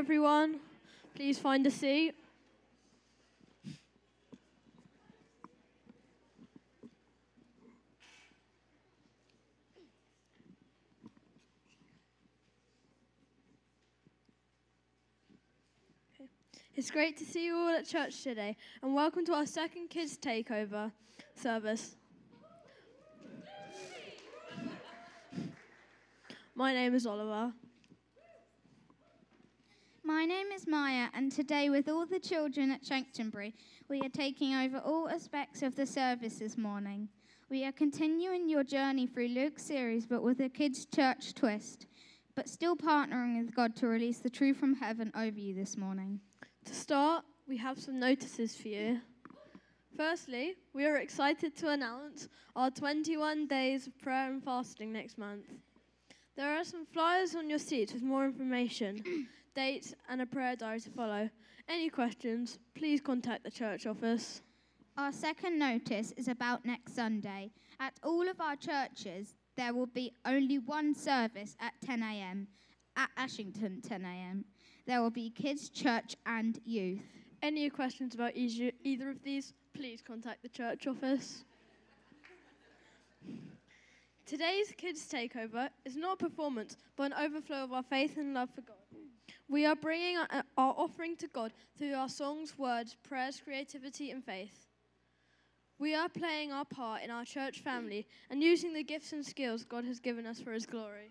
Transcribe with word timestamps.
everyone. 0.00 0.58
Please 1.14 1.38
find 1.38 1.66
a 1.66 1.70
seat. 1.70 2.14
It's 16.74 16.90
great 16.90 17.18
to 17.18 17.26
see 17.26 17.44
you 17.44 17.54
all 17.54 17.68
at 17.68 17.86
church 17.86 18.22
today, 18.22 18.56
and 18.82 18.94
welcome 18.94 19.26
to 19.26 19.34
our 19.34 19.44
second 19.44 19.90
Kids 19.90 20.16
Takeover 20.16 20.90
service. 21.34 21.94
My 26.54 26.72
name 26.72 26.94
is 26.94 27.06
Oliver. 27.06 27.52
My 30.10 30.24
name 30.24 30.50
is 30.50 30.66
Maya, 30.66 31.06
and 31.14 31.30
today, 31.30 31.70
with 31.70 31.88
all 31.88 32.04
the 32.04 32.18
children 32.18 32.72
at 32.72 32.82
Chanctonbury, 32.82 33.54
we 33.88 34.00
are 34.00 34.08
taking 34.08 34.56
over 34.56 34.78
all 34.78 35.08
aspects 35.08 35.62
of 35.62 35.76
the 35.76 35.86
service 35.86 36.40
this 36.40 36.58
morning. 36.58 37.08
We 37.48 37.64
are 37.64 37.70
continuing 37.70 38.48
your 38.48 38.64
journey 38.64 39.06
through 39.06 39.28
Luke's 39.28 39.62
series, 39.62 40.06
but 40.06 40.24
with 40.24 40.40
a 40.40 40.48
kids' 40.48 40.84
church 40.84 41.32
twist, 41.34 41.86
but 42.34 42.48
still 42.48 42.74
partnering 42.74 43.38
with 43.38 43.54
God 43.54 43.76
to 43.76 43.86
release 43.86 44.18
the 44.18 44.28
truth 44.28 44.56
from 44.56 44.74
heaven 44.74 45.12
over 45.14 45.38
you 45.38 45.54
this 45.54 45.76
morning. 45.76 46.18
To 46.64 46.74
start, 46.74 47.24
we 47.46 47.56
have 47.58 47.78
some 47.78 48.00
notices 48.00 48.56
for 48.56 48.66
you. 48.66 49.00
Firstly, 49.96 50.56
we 50.74 50.86
are 50.86 50.96
excited 50.96 51.56
to 51.58 51.70
announce 51.70 52.28
our 52.56 52.72
21 52.72 53.46
days 53.46 53.86
of 53.86 53.96
prayer 54.00 54.28
and 54.28 54.42
fasting 54.42 54.92
next 54.92 55.18
month. 55.18 55.46
There 56.36 56.58
are 56.58 56.64
some 56.64 56.84
flyers 56.84 57.36
on 57.36 57.48
your 57.48 57.60
seats 57.60 57.92
with 57.92 58.02
more 58.02 58.24
information, 58.24 59.28
dates, 59.54 59.94
and 60.08 60.20
a 60.20 60.26
prayer 60.26 60.56
diary 60.56 60.80
to 60.80 60.90
follow. 60.90 61.30
Any 61.68 61.88
questions, 61.88 62.58
please 62.74 63.00
contact 63.00 63.44
the 63.44 63.50
church 63.50 63.86
office. 63.86 64.42
Our 64.96 65.12
second 65.12 65.58
notice 65.58 66.12
is 66.16 66.28
about 66.28 66.64
next 66.64 66.94
Sunday. 66.94 67.50
At 67.78 67.94
all 68.02 68.28
of 68.28 68.40
our 68.40 68.56
churches, 68.56 69.36
there 69.56 69.72
will 69.72 69.86
be 69.86 70.12
only 70.24 70.58
one 70.58 70.94
service 70.94 71.56
at 71.60 71.74
10 71.84 72.02
a.m. 72.02 72.48
At 72.96 73.10
Ashington, 73.16 73.80
10 73.80 74.04
a.m. 74.04 74.44
There 74.86 75.00
will 75.00 75.10
be 75.10 75.30
kids, 75.30 75.68
church, 75.70 76.16
and 76.26 76.58
youth. 76.64 77.02
Any 77.42 77.70
questions 77.70 78.14
about 78.14 78.32
either 78.34 79.08
of 79.08 79.22
these, 79.22 79.54
please 79.72 80.02
contact 80.02 80.42
the 80.42 80.48
church 80.48 80.86
office. 80.86 81.44
Today's 84.26 84.72
Kids 84.76 85.08
Takeover 85.08 85.70
is 85.84 85.96
not 85.96 86.14
a 86.14 86.16
performance, 86.28 86.76
but 86.96 87.04
an 87.04 87.14
overflow 87.14 87.64
of 87.64 87.72
our 87.72 87.82
faith 87.82 88.16
and 88.16 88.34
love 88.34 88.48
for 88.54 88.60
God. 88.60 88.76
We 89.48 89.66
are 89.66 89.76
bringing 89.76 90.16
our, 90.16 90.44
offering 90.56 91.16
to 91.16 91.28
God 91.28 91.52
through 91.76 91.94
our 91.94 92.08
songs, 92.08 92.58
words, 92.58 92.96
prayers, 93.02 93.40
creativity, 93.42 94.10
and 94.10 94.24
faith. 94.24 94.66
We 95.78 95.94
are 95.94 96.08
playing 96.08 96.52
our 96.52 96.66
part 96.66 97.02
in 97.02 97.10
our 97.10 97.24
church 97.24 97.60
family 97.60 98.06
and 98.30 98.42
using 98.42 98.74
the 98.74 98.84
gifts 98.84 99.12
and 99.12 99.24
skills 99.24 99.64
God 99.64 99.84
has 99.86 99.98
given 99.98 100.26
us 100.26 100.40
for 100.40 100.52
His 100.52 100.66
glory. 100.66 101.10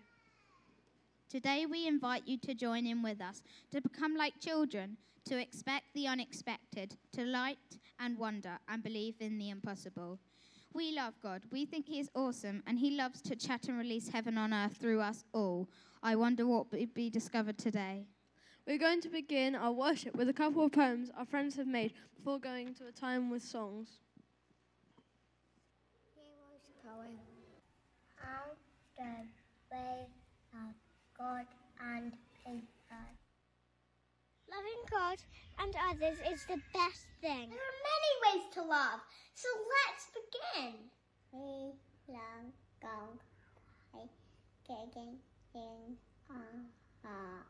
Today, 1.28 1.66
we 1.66 1.86
invite 1.86 2.26
you 2.26 2.38
to 2.38 2.54
join 2.54 2.86
in 2.86 3.02
with 3.02 3.20
us, 3.20 3.42
to 3.72 3.80
become 3.80 4.16
like 4.16 4.40
children, 4.40 4.96
to 5.26 5.40
expect 5.40 5.84
the 5.94 6.06
unexpected, 6.06 6.96
to 7.12 7.24
light 7.24 7.58
and 7.98 8.18
wonder, 8.18 8.58
and 8.68 8.82
believe 8.82 9.14
in 9.20 9.38
the 9.38 9.50
impossible. 9.50 10.18
We 10.72 10.92
love 10.92 11.14
God. 11.22 11.42
We 11.50 11.66
think 11.66 11.86
He 11.86 11.98
is 11.98 12.10
awesome, 12.14 12.62
and 12.66 12.78
He 12.78 12.96
loves 12.96 13.20
to 13.22 13.36
chat 13.36 13.68
and 13.68 13.76
release 13.76 14.08
heaven 14.08 14.38
on 14.38 14.54
earth 14.54 14.76
through 14.76 15.00
us 15.00 15.24
all. 15.32 15.68
I 16.02 16.16
wonder 16.16 16.46
what 16.46 16.72
will 16.72 16.86
be 16.94 17.10
discovered 17.10 17.58
today. 17.58 18.06
We're 18.66 18.78
going 18.78 19.02
to 19.02 19.08
begin 19.08 19.54
our 19.54 19.72
worship 19.72 20.14
with 20.14 20.28
a 20.28 20.32
couple 20.32 20.64
of 20.64 20.72
poems 20.72 21.10
our 21.16 21.26
friends 21.26 21.56
have 21.56 21.66
made 21.66 21.92
before 22.16 22.38
going 22.38 22.74
to 22.76 22.86
a 22.86 22.92
time 22.92 23.30
with 23.30 23.42
songs. 23.42 23.88
Heroes 26.14 26.70
poem. 26.82 27.18
How 28.16 28.56
the 28.96 29.26
way 29.72 30.06
of 30.54 30.74
God 31.18 31.46
and 31.80 32.12
people. 32.44 33.04
Loving 34.50 34.82
God 34.90 35.18
and 35.58 35.74
others 35.90 36.18
is 36.32 36.44
the 36.46 36.60
best 36.72 37.06
thing. 37.20 37.50
There 37.50 37.58
are 37.58 37.80
many 37.92 38.12
ways 38.38 38.44
to 38.54 38.62
love, 38.62 39.00
so 39.34 39.48
let's 39.86 40.10
begin. 40.16 40.74
We 41.32 41.72
love 42.08 42.52
God 42.82 43.18
by 43.92 44.08
taking 44.66 45.18
in 45.54 45.96
our 46.30 46.36
heart. 47.04 47.46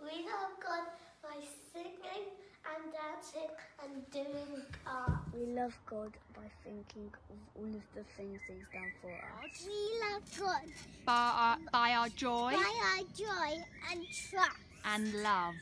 We 0.00 0.24
love 0.24 0.54
God 0.62 0.86
by 1.22 1.36
singing 1.72 2.28
and 2.68 2.92
dancing 2.92 3.50
and 3.82 4.10
doing 4.10 4.62
art. 4.86 5.20
We 5.34 5.46
love 5.54 5.76
God 5.86 6.12
by 6.34 6.44
thinking 6.64 7.10
of 7.30 7.36
all 7.56 7.64
of 7.66 7.82
the 7.94 8.04
things 8.16 8.40
He's 8.46 8.66
done 8.72 8.92
for 9.02 9.10
us. 9.10 9.66
We 9.66 10.00
love 10.00 10.22
God 10.38 10.72
by 11.04 11.32
our, 11.34 11.56
by 11.72 11.90
our 11.94 12.08
joy 12.10 12.52
by 12.52 12.74
our 12.96 13.04
joy 13.16 13.62
and 13.90 14.04
trust 14.30 14.56
and 14.84 15.22
love. 15.22 15.54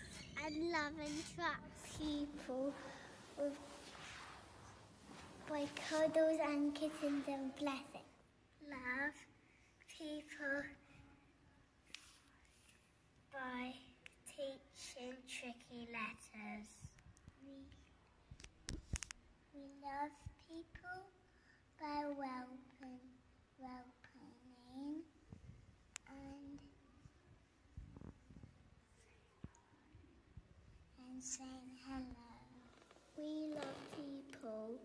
and 0.44 0.70
love 0.70 0.92
and 1.00 1.22
trust. 1.34 1.98
People 1.98 2.72
with 3.38 3.54
by 5.48 5.64
cuddles 5.88 6.40
and 6.44 6.74
kisses 6.74 7.22
and 7.28 7.54
blessings. 7.56 8.12
Love 8.68 9.14
people 9.88 10.62
by 13.32 13.72
teaching 14.26 15.14
tricky 15.46 15.86
letters. 15.92 16.66
We, 17.46 17.54
we 19.54 19.60
love 19.78 20.10
people 20.48 20.98
by 21.78 22.02
welcoming, 22.18 23.06
welcoming 23.56 25.02
and 26.10 26.58
and 30.98 31.22
saying 31.22 31.78
hello. 31.86 32.34
We 33.16 33.54
love 33.54 33.78
people 33.94 34.80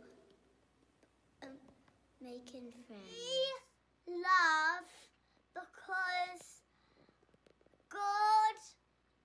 um, 1.41 1.57
making 2.21 2.69
friends. 2.85 3.17
We 4.05 4.13
love 4.13 4.85
because 5.55 6.61
God 7.89 8.57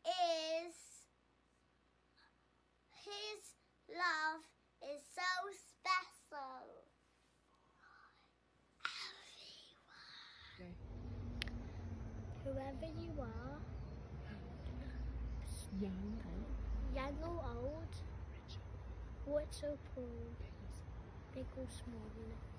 is 0.07 0.86
His 3.07 3.55
love 3.89 4.43
is 4.83 5.01
so 5.15 5.31
special. 5.55 6.67
Everyone. 10.59 10.75
Whoever 12.43 12.91
you 13.01 13.13
are, 13.21 13.61
Young, 15.81 16.19
young 16.95 17.19
or 17.23 17.45
old, 17.45 17.95
rich 19.27 19.63
or 19.63 19.77
poor, 19.95 20.05
big 21.35 21.45
or 21.59 21.67
small. 21.69 22.56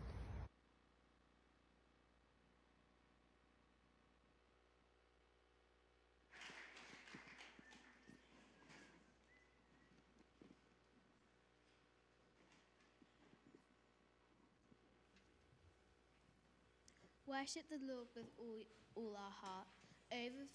Worship 17.27 17.63
the 17.69 17.79
Lord 17.85 18.07
with 18.15 18.29
all, 18.39 18.63
all 18.95 19.11
our 19.17 19.33
heart, 19.41 19.67
over, 20.13 20.47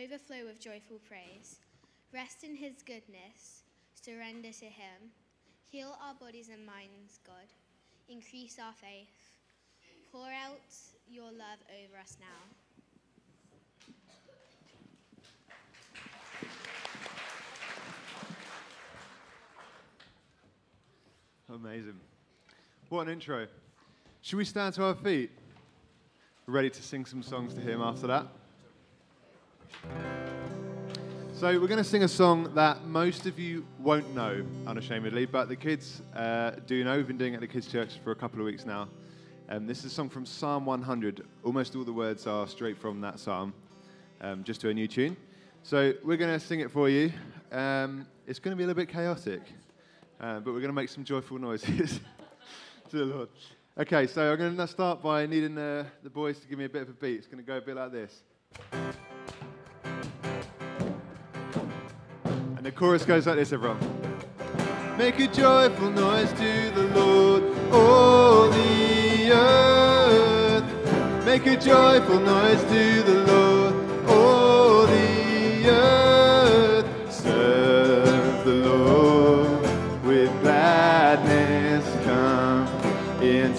overflow 0.00 0.46
with 0.46 0.60
joyful 0.60 1.00
praise. 1.08 1.58
Rest 2.12 2.44
in 2.44 2.54
his 2.54 2.74
goodness, 2.86 3.64
surrender 4.00 4.52
to 4.52 4.66
him. 4.66 5.10
Heal 5.66 5.98
our 6.00 6.14
bodies 6.14 6.50
and 6.50 6.64
minds, 6.64 7.18
God. 7.26 7.48
Increase 8.08 8.60
our 8.64 8.72
faith. 8.72 9.08
Pour 10.12 10.28
out 10.28 10.60
your 11.10 11.24
love 11.24 11.58
over 11.82 11.98
us 12.00 12.16
now. 12.20 12.54
Amazing. 21.52 21.98
What 22.88 23.08
an 23.08 23.14
intro. 23.14 23.48
Should 24.22 24.36
we 24.36 24.44
stand 24.44 24.74
to 24.74 24.84
our 24.84 24.94
feet? 24.94 25.32
Ready 26.46 26.68
to 26.68 26.82
sing 26.82 27.06
some 27.06 27.22
songs 27.22 27.54
to 27.54 27.60
Him 27.62 27.80
after 27.80 28.06
that? 28.06 28.26
So, 31.32 31.58
we're 31.58 31.68
going 31.68 31.78
to 31.78 31.82
sing 31.82 32.02
a 32.02 32.08
song 32.08 32.52
that 32.54 32.84
most 32.84 33.24
of 33.24 33.38
you 33.38 33.64
won't 33.78 34.14
know, 34.14 34.44
unashamedly, 34.66 35.24
but 35.24 35.48
the 35.48 35.56
kids 35.56 36.02
uh, 36.14 36.50
do 36.66 36.84
know. 36.84 36.98
We've 36.98 37.06
been 37.06 37.16
doing 37.16 37.32
it 37.32 37.36
at 37.36 37.40
the 37.40 37.46
kids' 37.46 37.66
church 37.66 37.98
for 38.04 38.10
a 38.10 38.14
couple 38.14 38.40
of 38.40 38.44
weeks 38.44 38.66
now. 38.66 38.90
Um, 39.48 39.66
this 39.66 39.78
is 39.78 39.86
a 39.86 39.90
song 39.90 40.10
from 40.10 40.26
Psalm 40.26 40.66
100. 40.66 41.26
Almost 41.44 41.76
all 41.76 41.84
the 41.84 41.94
words 41.94 42.26
are 42.26 42.46
straight 42.46 42.76
from 42.76 43.00
that 43.00 43.20
psalm, 43.20 43.54
um, 44.20 44.44
just 44.44 44.60
to 44.60 44.68
a 44.68 44.74
new 44.74 44.86
tune. 44.86 45.16
So 45.62 45.94
we're 46.04 46.18
going 46.18 46.38
to 46.38 46.46
sing 46.46 46.60
it 46.60 46.70
for 46.70 46.90
you. 46.90 47.10
Um, 47.52 48.06
it's 48.26 48.38
going 48.38 48.54
to 48.54 48.56
be 48.56 48.64
a 48.64 48.66
little 48.66 48.82
bit 48.82 48.90
chaotic, 48.90 49.40
uh, 50.20 50.40
but 50.40 50.52
we're 50.52 50.60
going 50.60 50.64
to 50.64 50.74
make 50.74 50.90
some 50.90 51.04
joyful 51.04 51.38
noises 51.38 52.00
to 52.90 52.98
the 52.98 53.06
Lord. 53.06 53.30
Okay, 53.76 54.06
so 54.06 54.30
I'm 54.30 54.38
going 54.38 54.56
to 54.56 54.68
start 54.68 55.02
by 55.02 55.26
needing 55.26 55.58
uh, 55.58 55.84
the 56.04 56.08
boys 56.08 56.38
to 56.38 56.46
give 56.46 56.60
me 56.60 56.64
a 56.64 56.68
bit 56.68 56.82
of 56.82 56.90
a 56.90 56.92
beat. 56.92 57.16
It's 57.16 57.26
going 57.26 57.42
to 57.42 57.44
go 57.44 57.56
a 57.56 57.60
bit 57.60 57.74
like 57.74 57.90
this. 57.90 58.22
And 62.32 62.64
the 62.64 62.70
chorus 62.70 63.04
goes 63.04 63.26
like 63.26 63.34
this, 63.34 63.52
everyone. 63.52 63.80
Make 64.96 65.18
a 65.18 65.26
joyful 65.26 65.90
noise 65.90 66.30
to 66.34 66.70
the 66.70 66.84
Lord, 66.94 67.42
all 67.72 68.48
the 68.48 69.32
earth. 69.32 71.24
Make 71.24 71.46
a 71.46 71.56
joyful 71.56 72.20
noise 72.20 72.62
to 72.62 73.02
the 73.02 73.24
Lord, 73.26 73.53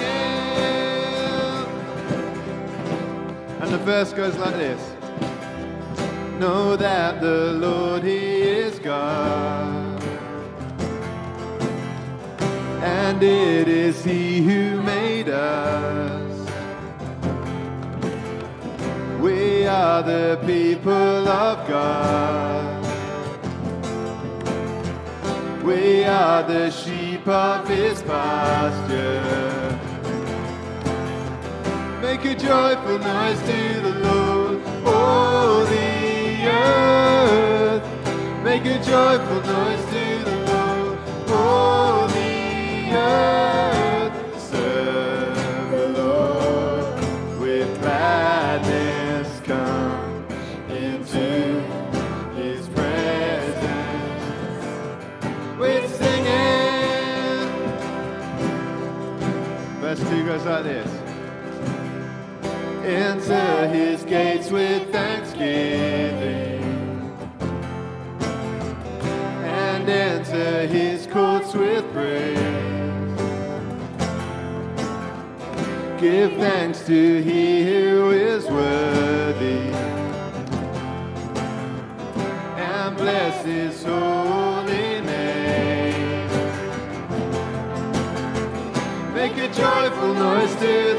And 3.60 3.70
the 3.70 3.78
verse 3.84 4.14
goes 4.14 4.34
like 4.38 4.54
this. 4.54 4.80
Know 6.38 6.76
that 6.76 7.20
the 7.20 7.52
Lord 7.52 8.02
He 8.02 8.40
is 8.42 8.78
God, 8.78 10.02
and 12.82 13.22
it 13.22 13.68
is 13.68 14.02
He 14.02 14.42
who 14.42 14.80
made 14.82 15.28
us. 15.28 16.48
We 19.20 19.66
are 19.66 20.02
the 20.02 20.40
people 20.46 21.28
of 21.28 21.68
God. 21.68 22.73
We 25.64 26.04
are 26.04 26.42
the 26.42 26.70
sheep 26.70 27.26
of 27.26 27.66
His 27.66 28.02
pasture. 28.02 29.80
Make 32.02 32.22
a 32.26 32.34
joyful 32.34 32.98
noise 32.98 33.40
to 33.40 33.80
the 33.80 33.94
Lord, 34.00 34.60
all 34.84 35.64
the 35.64 36.46
earth. 36.48 37.82
Make 38.44 38.66
a 38.66 38.78
joyful 38.84 39.40
noise 39.40 39.84
to 39.86 40.24
the 40.28 40.36
Lord, 40.52 40.98
all 41.30 42.08
the 42.08 42.90
earth. 42.92 43.43
Goes 60.34 60.46
like 60.46 60.64
this. 60.64 60.90
Enter 62.84 63.68
his 63.68 64.02
gates 64.02 64.50
with 64.50 64.90
thanksgiving 64.90 66.60
and 69.44 69.88
enter 69.88 70.66
his 70.66 71.06
courts 71.06 71.54
with 71.54 71.84
praise. 71.92 72.38
Give 76.00 76.32
thanks 76.32 76.84
to 76.86 77.22
he 77.22 77.62
joyful 90.14 90.54
noise 90.58 90.93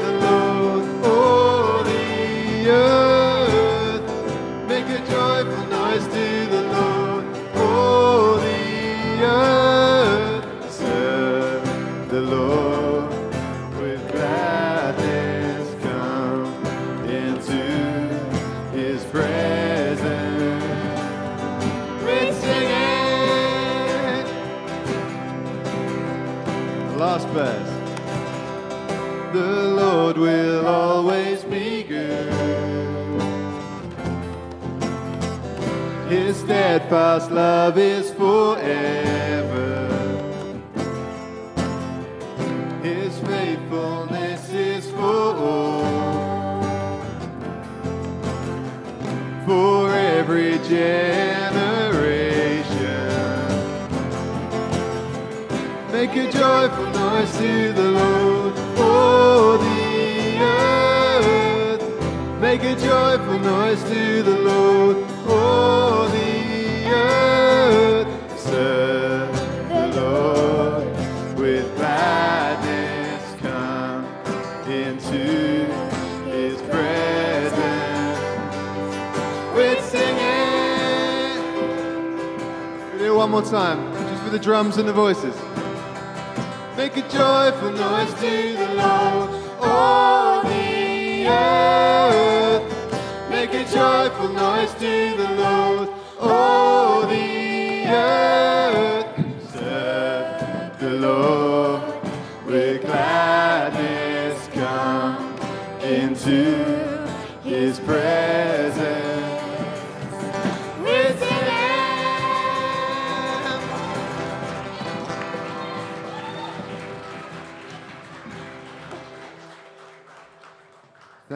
and 84.66 84.88
the 84.88 84.92
voices. 84.92 85.35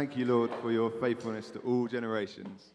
Thank 0.01 0.17
you, 0.17 0.25
Lord, 0.25 0.51
for 0.63 0.73
your 0.73 0.91
faithfulness 0.91 1.51
to 1.51 1.59
all 1.59 1.87
generations. 1.87 2.71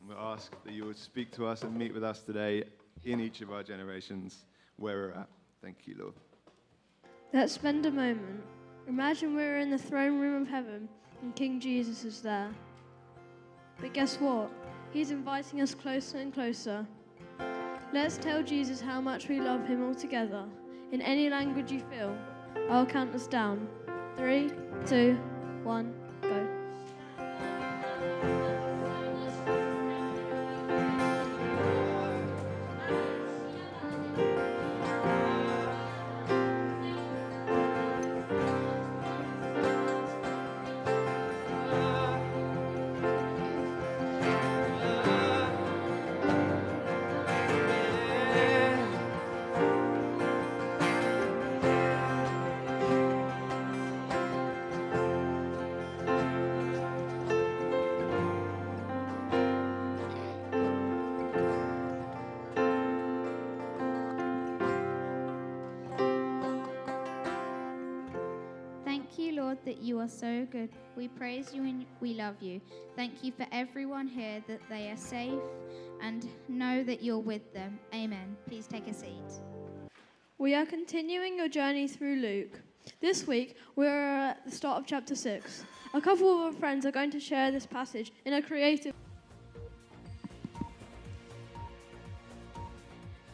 And 0.00 0.08
we 0.08 0.14
ask 0.14 0.50
that 0.64 0.72
you 0.72 0.86
would 0.86 0.96
speak 0.96 1.30
to 1.32 1.44
us 1.44 1.64
and 1.64 1.76
meet 1.76 1.92
with 1.92 2.02
us 2.02 2.22
today 2.22 2.64
in 3.04 3.20
each 3.20 3.42
of 3.42 3.52
our 3.52 3.62
generations 3.62 4.46
where 4.76 4.96
we're 4.96 5.20
at. 5.20 5.28
Thank 5.62 5.80
you, 5.84 5.96
Lord. 5.98 6.14
Let's 7.34 7.52
spend 7.52 7.84
a 7.84 7.90
moment. 7.90 8.42
Imagine 8.88 9.36
we're 9.36 9.58
in 9.58 9.68
the 9.68 9.76
throne 9.76 10.18
room 10.18 10.40
of 10.40 10.48
heaven 10.48 10.88
and 11.20 11.36
King 11.36 11.60
Jesus 11.60 12.04
is 12.04 12.22
there. 12.22 12.50
But 13.78 13.92
guess 13.92 14.16
what? 14.18 14.50
He's 14.94 15.10
inviting 15.10 15.60
us 15.60 15.74
closer 15.74 16.16
and 16.16 16.32
closer. 16.32 16.86
Let's 17.92 18.16
tell 18.16 18.42
Jesus 18.42 18.80
how 18.80 19.02
much 19.02 19.28
we 19.28 19.42
love 19.42 19.66
him 19.66 19.86
all 19.86 19.94
together, 19.94 20.46
in 20.90 21.02
any 21.02 21.28
language 21.28 21.70
you 21.70 21.82
feel. 21.90 22.16
I'll 22.70 22.86
count 22.86 23.14
us 23.14 23.26
down. 23.26 23.68
Three, 24.16 24.50
two, 24.86 25.18
one, 25.64 25.92
that 69.64 69.82
you 69.82 69.98
are 69.98 70.08
so 70.08 70.46
good. 70.50 70.70
We 70.96 71.08
praise 71.08 71.52
you 71.54 71.62
and 71.64 71.86
we 72.00 72.14
love 72.14 72.36
you. 72.40 72.60
Thank 72.96 73.22
you 73.22 73.32
for 73.32 73.46
everyone 73.52 74.06
here 74.06 74.42
that 74.48 74.60
they 74.68 74.90
are 74.90 74.96
safe 74.96 75.40
and 76.02 76.28
know 76.48 76.82
that 76.84 77.02
you're 77.02 77.18
with 77.18 77.52
them. 77.52 77.78
Amen. 77.94 78.36
Please 78.48 78.66
take 78.66 78.86
a 78.86 78.94
seat. 78.94 79.40
We 80.38 80.54
are 80.54 80.64
continuing 80.64 81.36
your 81.36 81.48
journey 81.48 81.86
through 81.88 82.16
Luke. 82.16 82.60
This 83.00 83.26
week, 83.26 83.56
we're 83.76 83.88
at 83.88 84.44
the 84.44 84.50
start 84.50 84.78
of 84.78 84.86
chapter 84.86 85.14
6. 85.14 85.64
A 85.92 86.00
couple 86.00 86.28
of 86.28 86.40
our 86.40 86.52
friends 86.52 86.86
are 86.86 86.92
going 86.92 87.10
to 87.10 87.20
share 87.20 87.50
this 87.50 87.66
passage 87.66 88.12
in 88.24 88.34
a 88.34 88.42
creative 88.42 88.94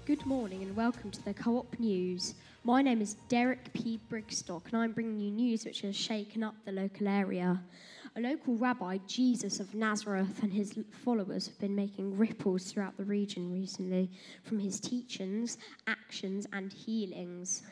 Good 0.07 0.25
morning 0.25 0.63
and 0.63 0.77
welcome 0.77 1.11
to 1.11 1.25
the 1.25 1.35
Co 1.35 1.59
op 1.59 1.81
News. 1.81 2.37
My 2.67 2.83
name 2.83 3.01
is 3.01 3.15
Derek 3.29 3.73
P. 3.75 4.01
Brigstock 4.11 4.63
and 4.67 4.77
I'm 4.77 4.91
bringing 4.91 5.21
you 5.21 5.31
news 5.31 5.65
which 5.65 5.83
has 5.83 5.95
shaken 5.95 6.43
up 6.43 6.57
the 6.65 6.73
local 6.73 7.07
area. 7.07 7.63
A 8.17 8.21
local 8.21 8.57
rabbi, 8.57 8.99
Jesus 9.07 9.61
of 9.61 9.73
Nazareth, 9.73 10.43
and 10.43 10.53
his 10.53 10.77
followers 10.91 11.47
have 11.47 11.57
been 11.61 11.77
making 11.77 12.19
ripples 12.19 12.65
throughout 12.65 12.97
the 12.97 13.05
region 13.05 13.53
recently 13.53 14.11
from 14.43 14.59
his 14.59 14.81
teachings, 14.81 15.59
actions, 15.87 16.45
and 16.53 16.73
healings. 16.73 17.63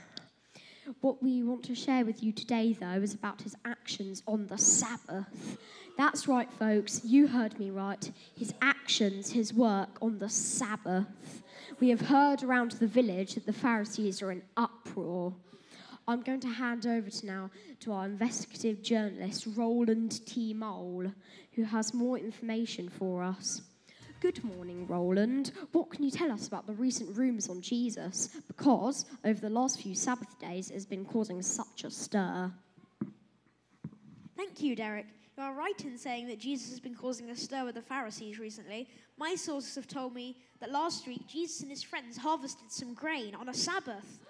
What 1.01 1.21
we 1.21 1.43
want 1.43 1.65
to 1.65 1.75
share 1.75 2.05
with 2.05 2.23
you 2.23 2.31
today, 2.31 2.73
though, 2.73 3.03
is 3.03 3.15
about 3.15 3.43
his 3.43 3.57
actions 3.65 4.23
on 4.29 4.47
the 4.47 4.59
Sabbath. 4.59 5.59
That's 5.99 6.29
right, 6.29 6.53
folks, 6.53 7.05
you 7.05 7.27
heard 7.27 7.59
me 7.59 7.71
right. 7.71 8.13
His 8.37 8.55
actions, 8.63 9.33
his 9.33 9.53
work 9.53 9.99
on 10.01 10.19
the 10.21 10.29
Sabbath. 10.29 11.43
We 11.81 11.89
have 11.91 12.03
heard 12.03 12.43
around 12.43 12.73
the 12.73 12.87
village 12.87 13.35
that 13.35 13.47
the 13.47 13.53
Pharisees 13.53 14.23
are 14.23 14.31
in 14.31 14.43
uproar. 14.57 15.35
I'm 16.07 16.21
going 16.21 16.41
to 16.41 16.49
hand 16.49 16.87
over 16.87 17.11
to 17.11 17.27
now 17.27 17.51
to 17.81 17.93
our 17.93 18.05
investigative 18.05 18.83
journalist, 18.83 19.49
Roland 19.57 20.25
T. 20.27 20.55
Mole, 20.55 21.13
who 21.53 21.65
has 21.65 21.93
more 21.93 22.19
information 22.19 22.89
for 22.89 23.23
us. 23.23 23.63
Good 24.21 24.45
morning, 24.45 24.87
Roland. 24.87 25.53
What 25.73 25.91
can 25.91 26.05
you 26.05 26.11
tell 26.11 26.31
us 26.31 26.47
about 26.47 26.67
the 26.67 26.75
recent 26.75 27.17
rumours 27.17 27.49
on 27.49 27.61
Jesus? 27.61 28.29
Because 28.47 29.07
over 29.25 29.41
the 29.41 29.51
last 29.51 29.81
few 29.81 29.95
Sabbath 29.95 30.39
days, 30.39 30.71
it 30.71 30.75
has 30.75 30.87
been 30.87 31.05
causing 31.05 31.43
such 31.43 31.85
a 31.85 31.91
stir. 31.91 32.53
Thank 34.37 34.63
you, 34.63 34.77
Derek. 34.77 35.07
You 35.37 35.43
are 35.43 35.55
right 35.55 35.85
in 35.85 35.99
saying 35.99 36.29
that 36.29 36.39
Jesus 36.39 36.71
has 36.71 36.79
been 36.79 36.95
causing 36.95 37.31
a 37.31 37.37
stir 37.37 37.65
with 37.65 37.75
the 37.75 37.83
Pharisees 37.83 38.39
recently. 38.39 38.89
My 39.19 39.35
sources 39.35 39.75
have 39.75 39.89
told 39.89 40.15
me 40.15 40.37
that 40.61 40.71
last 40.71 41.09
week 41.09 41.27
Jesus 41.27 41.61
and 41.61 41.71
his 41.71 41.83
friends 41.83 42.17
harvested 42.17 42.71
some 42.71 42.95
grain 42.95 43.35
on 43.35 43.49
a 43.49 43.55
Sabbath. 43.55 44.21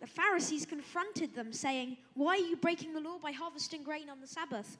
The 0.00 0.06
Pharisees 0.06 0.66
confronted 0.66 1.34
them, 1.34 1.52
saying, 1.52 1.96
Why 2.14 2.34
are 2.34 2.46
you 2.46 2.56
breaking 2.56 2.94
the 2.94 3.00
law 3.00 3.18
by 3.18 3.32
harvesting 3.32 3.82
grain 3.82 4.08
on 4.10 4.20
the 4.20 4.26
Sabbath? 4.28 4.76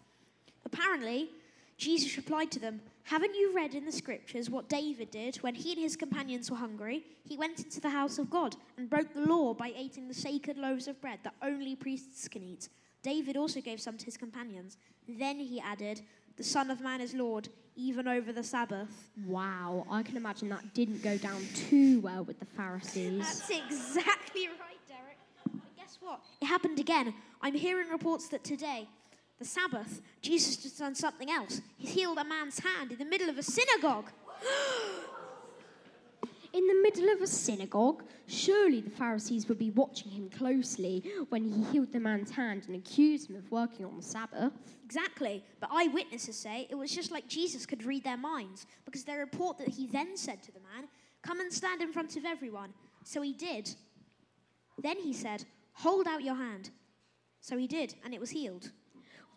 Apparently, 0.65 1.31
Jesus 1.77 2.17
replied 2.17 2.53
to 2.53 2.61
them, 2.61 2.81
Haven't 3.03 3.35
you 3.35 3.53
read 3.53 3.75
in 3.75 3.85
the 3.85 3.91
scriptures 3.91 4.49
what 4.49 4.69
David 4.69 5.11
did 5.11 5.37
when 5.37 5.57
he 5.57 5.73
and 5.73 5.81
his 5.81 5.97
companions 5.97 6.51
were 6.51 6.57
hungry? 6.57 7.05
He 7.27 7.37
went 7.37 7.59
into 7.65 7.81
the 7.81 7.91
house 7.91 8.19
of 8.19 8.31
God 8.31 8.55
and 8.77 8.89
broke 8.89 9.13
the 9.13 9.27
law 9.27 9.55
by 9.55 9.73
eating 9.77 10.07
the 10.07 10.15
sacred 10.15 10.57
loaves 10.57 10.87
of 10.87 11.01
bread 11.01 11.19
that 11.25 11.35
only 11.43 11.75
priests 11.75 12.29
can 12.29 12.43
eat. 12.43 12.69
David 13.05 13.37
also 13.37 13.61
gave 13.61 13.81
some 13.81 13.97
to 13.99 14.05
his 14.07 14.17
companions. 14.17 14.79
Then 15.07 15.39
he 15.39 15.61
added, 15.61 16.01
The 16.37 16.43
Son 16.43 16.71
of 16.71 16.81
Man 16.81 17.03
is 17.03 17.15
Lord, 17.15 17.49
even 17.77 18.09
over 18.09 18.33
the 18.33 18.43
Sabbath. 18.43 19.11
Wow, 19.27 19.87
I 19.91 20.03
can 20.03 20.17
imagine 20.17 20.49
that 20.49 20.75
didn't 20.75 21.03
go 21.03 21.19
down 21.19 21.47
too 21.55 22.01
well 22.01 22.25
with 22.25 22.41
the 22.41 22.47
Pharisees. 22.47 23.19
That's 23.21 23.51
exactly 23.51 24.49
right, 24.61 24.81
Derek. 24.89 25.19
But 25.45 25.77
guess 25.77 25.99
what? 26.01 26.21
It 26.41 26.47
happened 26.47 26.81
again. 26.81 27.13
I'm 27.43 27.55
hearing 27.55 27.91
reports 27.91 28.29
that 28.29 28.43
today, 28.43 28.89
the 29.39 29.45
Sabbath, 29.45 30.01
Jesus 30.23 30.63
has 30.63 30.73
done 30.73 30.95
something 30.95 31.31
else. 31.31 31.61
He's 31.77 31.91
healed 31.91 32.17
a 32.17 32.25
man's 32.25 32.59
hand 32.59 32.91
in 32.91 32.99
the 32.99 33.05
middle 33.05 33.29
of 33.29 33.37
a 33.37 33.43
synagogue. 33.43 34.11
In 36.55 36.69
the 36.69 36.81
middle 36.83 37.13
of 37.13 37.21
a 37.21 37.27
synagogue, 37.27 38.05
surely 38.29 38.81
the 38.81 38.89
Pharisees 38.89 39.49
would 39.49 39.59
be 39.59 39.71
watching 39.71 40.13
him 40.13 40.31
closely 40.31 41.03
when 41.29 41.45
he 41.45 41.65
healed 41.65 41.91
the 41.91 41.99
man's 41.99 42.31
hand 42.31 42.63
and 42.69 42.77
accused 42.77 43.29
him 43.29 43.35
of 43.35 43.51
working 43.51 43.85
on 43.85 43.97
the 43.97 44.03
Sabbath. 44.03 44.53
Exactly. 44.85 45.43
But 45.59 45.71
eyewitnesses 45.73 46.37
say 46.37 46.69
it 46.71 46.77
was 46.77 46.95
just 46.95 47.11
like 47.11 47.27
Jesus 47.27 47.67
could 47.67 47.83
read 47.85 48.05
their 48.05 48.17
minds 48.17 48.67
because 48.85 49.03
they 49.03 49.17
report 49.17 49.59
that 49.59 49.67
he 49.67 49.89
then 49.89 50.17
said 50.17 50.45
to 50.45 50.53
the 50.53 50.61
man, 50.61 50.89
Come 51.23 51.41
and 51.41 51.53
stand 51.53 51.83
in 51.83 51.93
front 51.93 52.17
of 52.17 52.25
everyone. 52.25 52.73
So 53.03 53.21
he 53.21 53.33
did. 53.33 53.75
Then 54.79 54.99
he 54.99 55.13
said, 55.13 55.45
Hold 55.73 56.07
out 56.07 56.23
your 56.23 56.37
hand. 56.37 56.71
So 57.41 57.59
he 57.59 57.67
did, 57.67 57.97
and 58.05 58.15
it 58.15 58.21
was 58.21 58.31
healed. 58.31 58.71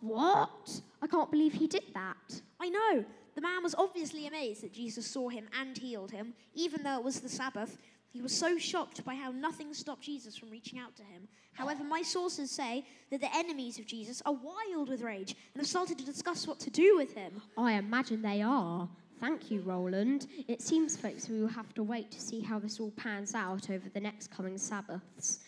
What? 0.01 0.81
I 1.01 1.07
can't 1.07 1.31
believe 1.31 1.53
he 1.53 1.65
did 1.65 1.85
that. 1.95 2.41
I 2.59 2.69
know. 2.69 3.05
The 3.37 3.41
man 3.41 3.61
was 3.61 3.75
obviously 3.77 4.25
amazed 4.25 4.63
that 4.63 4.73
Jesus 4.73 5.05
saw 5.05 5.29
him 5.29 5.47
and 5.61 5.77
healed 5.77 6.09
him, 6.09 6.33
even 6.55 6.81
though 6.81 6.97
it 6.97 7.03
was 7.03 7.19
the 7.19 7.29
Sabbath. 7.29 7.77
He 8.09 8.19
was 8.19 8.35
so 8.35 8.57
shocked 8.57 9.05
by 9.05 9.13
how 9.13 9.29
nothing 9.29 9.75
stopped 9.75 10.01
Jesus 10.01 10.35
from 10.35 10.49
reaching 10.49 10.79
out 10.79 10.95
to 10.95 11.03
him. 11.03 11.27
However, 11.53 11.83
my 11.83 12.01
sources 12.01 12.49
say 12.49 12.83
that 13.11 13.21
the 13.21 13.35
enemies 13.35 13.77
of 13.77 13.85
Jesus 13.85 14.23
are 14.25 14.33
wild 14.33 14.89
with 14.89 15.03
rage 15.03 15.35
and 15.53 15.61
have 15.61 15.67
started 15.67 15.99
to 15.99 16.03
discuss 16.03 16.47
what 16.47 16.59
to 16.61 16.71
do 16.71 16.97
with 16.97 17.13
him. 17.13 17.39
I 17.59 17.73
imagine 17.73 18.23
they 18.23 18.41
are. 18.41 18.89
Thank 19.19 19.51
you, 19.51 19.61
Roland. 19.61 20.25
It 20.47 20.63
seems, 20.63 20.97
folks, 20.97 21.29
we 21.29 21.39
will 21.39 21.47
have 21.47 21.75
to 21.75 21.83
wait 21.83 22.09
to 22.13 22.19
see 22.19 22.41
how 22.41 22.57
this 22.57 22.79
all 22.79 22.91
pans 22.97 23.35
out 23.35 23.69
over 23.69 23.87
the 23.87 23.99
next 23.99 24.31
coming 24.31 24.57
Sabbaths. 24.57 25.41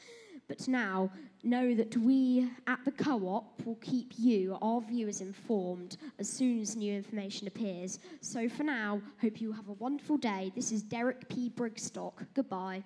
But 0.50 0.68
now, 0.68 1.12
know 1.44 1.76
that 1.76 1.96
we 1.96 2.50
at 2.66 2.84
the 2.84 2.92
co 2.92 3.28
op 3.28 3.66
will 3.66 3.76
keep 3.76 4.14
you, 4.18 4.58
our 4.62 4.82
viewers, 4.82 5.22
informed 5.22 5.96
as 6.18 6.28
soon 6.28 6.60
as 6.60 6.76
new 6.76 6.94
information 6.94 7.48
appears. 7.48 8.00
So 8.20 8.50
for 8.50 8.64
now, 8.64 9.00
hope 9.22 9.40
you 9.40 9.52
have 9.54 9.70
a 9.70 9.74
wonderful 9.74 10.18
day. 10.18 10.52
This 10.56 10.72
is 10.72 10.82
Derek 10.82 11.30
P. 11.30 11.52
Brigstock. 11.56 12.26
Goodbye. 12.34 12.84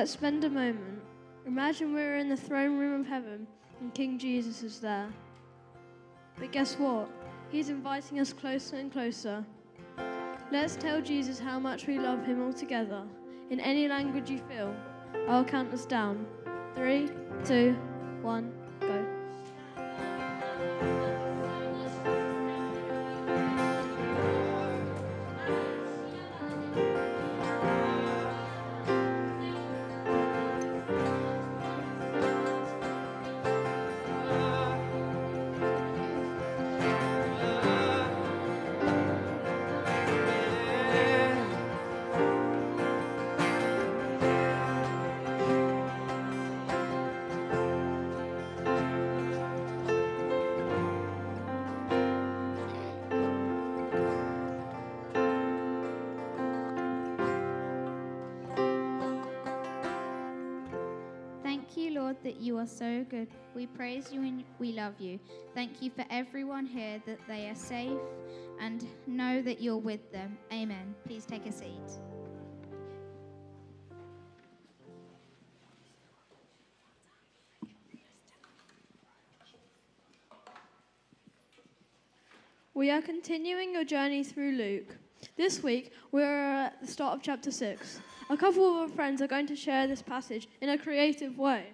Let's 0.00 0.12
spend 0.12 0.44
a 0.44 0.48
moment. 0.48 1.02
Imagine 1.46 1.92
we're 1.92 2.16
in 2.16 2.30
the 2.30 2.36
throne 2.36 2.78
room 2.78 3.02
of 3.02 3.06
heaven 3.06 3.46
and 3.80 3.92
King 3.92 4.18
Jesus 4.18 4.62
is 4.62 4.80
there. 4.80 5.12
But 6.38 6.52
guess 6.52 6.78
what? 6.78 7.10
He's 7.50 7.68
inviting 7.68 8.18
us 8.18 8.32
closer 8.32 8.76
and 8.76 8.90
closer. 8.90 9.44
Let's 10.50 10.76
tell 10.76 11.02
Jesus 11.02 11.38
how 11.38 11.58
much 11.58 11.86
we 11.86 11.98
love 11.98 12.24
him 12.24 12.42
all 12.42 12.54
together, 12.54 13.02
in 13.50 13.60
any 13.60 13.88
language 13.88 14.30
you 14.30 14.38
feel. 14.48 14.74
I'll 15.28 15.44
count 15.44 15.74
us 15.74 15.84
down. 15.84 16.24
Three, 16.74 17.10
two, 17.44 17.76
one, 18.22 18.54
are 62.60 62.66
so 62.66 63.04
good. 63.08 63.28
We 63.54 63.66
praise 63.66 64.12
you 64.12 64.20
and 64.20 64.44
we 64.58 64.72
love 64.72 64.92
you. 64.98 65.18
Thank 65.54 65.80
you 65.80 65.90
for 65.90 66.04
everyone 66.10 66.66
here 66.66 67.00
that 67.06 67.18
they 67.26 67.48
are 67.48 67.54
safe 67.54 67.98
and 68.60 68.86
know 69.06 69.40
that 69.40 69.62
you're 69.62 69.78
with 69.78 70.12
them. 70.12 70.36
Amen. 70.52 70.94
Please 71.06 71.24
take 71.24 71.46
a 71.46 71.52
seat. 71.52 71.70
We 82.74 82.90
are 82.90 83.00
continuing 83.00 83.72
your 83.72 83.84
journey 83.84 84.22
through 84.22 84.52
Luke. 84.52 84.96
This 85.38 85.62
week, 85.62 85.92
we're 86.12 86.26
at 86.26 86.78
the 86.82 86.86
start 86.86 87.14
of 87.16 87.22
chapter 87.22 87.50
6. 87.50 88.00
A 88.28 88.36
couple 88.36 88.70
of 88.70 88.76
our 88.82 88.88
friends 88.88 89.22
are 89.22 89.26
going 89.26 89.46
to 89.46 89.56
share 89.56 89.86
this 89.86 90.02
passage 90.02 90.46
in 90.60 90.68
a 90.68 90.78
creative 90.78 91.38
way. 91.38 91.72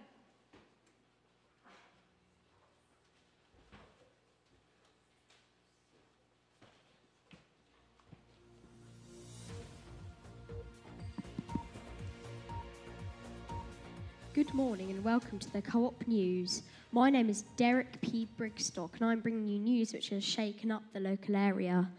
Morning 14.56 14.90
and 14.90 15.04
welcome 15.04 15.38
to 15.38 15.52
the 15.52 15.60
Co 15.60 15.84
op 15.84 16.06
News. 16.06 16.62
My 16.90 17.10
name 17.10 17.28
is 17.28 17.42
Derek 17.58 18.00
P. 18.00 18.26
Brigstock 18.40 18.88
and 18.94 19.04
I'm 19.04 19.20
bringing 19.20 19.46
you 19.46 19.58
news 19.58 19.92
which 19.92 20.08
has 20.08 20.24
shaken 20.24 20.70
up 20.70 20.82
the 20.94 21.00
local 21.00 21.36
area. 21.36 21.90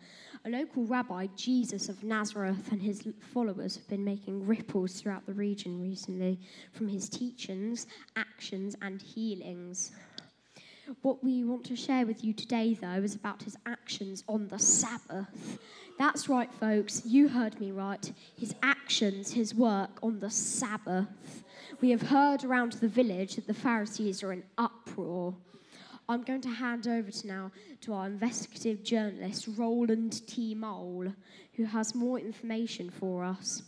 A 0.43 0.49
local 0.49 0.83
rabbi, 0.87 1.27
Jesus 1.35 1.87
of 1.87 2.03
Nazareth, 2.03 2.71
and 2.71 2.81
his 2.81 3.07
followers 3.31 3.75
have 3.75 3.87
been 3.87 4.03
making 4.03 4.47
ripples 4.47 4.93
throughout 4.93 5.27
the 5.27 5.33
region 5.33 5.79
recently 5.79 6.39
from 6.73 6.87
his 6.87 7.07
teachings, 7.09 7.85
actions, 8.15 8.75
and 8.81 9.03
healings. 9.03 9.91
What 11.01 11.21
we 11.21 11.43
want 11.43 11.65
to 11.65 11.75
share 11.75 12.05
with 12.05 12.23
you 12.23 12.31
today, 12.33 12.73
though, 12.73 13.01
is 13.03 13.13
about 13.13 13.43
his 13.43 13.57
actions 13.65 14.23
on 14.29 14.47
the 14.47 14.57
Sabbath. 14.57 15.59
That's 15.99 16.29
right, 16.29 16.49
folks, 16.53 17.01
you 17.05 17.27
heard 17.27 17.59
me 17.59 17.71
right. 17.71 18.11
His 18.37 18.55
actions, 18.63 19.33
his 19.33 19.53
work 19.53 19.99
on 20.01 20.19
the 20.19 20.29
Sabbath. 20.29 21.43
We 21.81 21.89
have 21.89 22.03
heard 22.03 22.45
around 22.45 22.73
the 22.73 22.87
village 22.87 23.35
that 23.35 23.47
the 23.47 23.53
Pharisees 23.53 24.23
are 24.23 24.31
in 24.31 24.43
uproar. 24.57 25.35
I'm 26.07 26.23
going 26.23 26.41
to 26.41 26.49
hand 26.49 26.87
over 26.87 27.11
to 27.11 27.27
now 27.27 27.51
to 27.81 27.91
our 27.93 28.05
investigative 28.05 28.81
journalist, 28.81 29.49
Roland 29.57 30.25
T. 30.25 30.55
Mole, 30.55 31.13
who 31.55 31.65
has 31.65 31.95
more 31.95 32.17
information 32.17 32.89
for 32.89 33.25
us. 33.25 33.63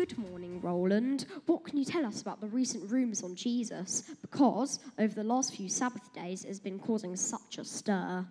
Good 0.00 0.16
morning, 0.16 0.62
Roland. 0.62 1.26
What 1.44 1.62
can 1.62 1.76
you 1.76 1.84
tell 1.84 2.06
us 2.06 2.22
about 2.22 2.40
the 2.40 2.46
recent 2.46 2.90
rumours 2.90 3.22
on 3.22 3.34
Jesus? 3.34 4.02
Because 4.22 4.80
over 4.98 5.14
the 5.14 5.22
last 5.22 5.54
few 5.54 5.68
Sabbath 5.68 6.10
days, 6.14 6.42
it 6.42 6.48
has 6.48 6.58
been 6.58 6.78
causing 6.78 7.14
such 7.16 7.58
a 7.58 7.66
stir. 7.66 8.24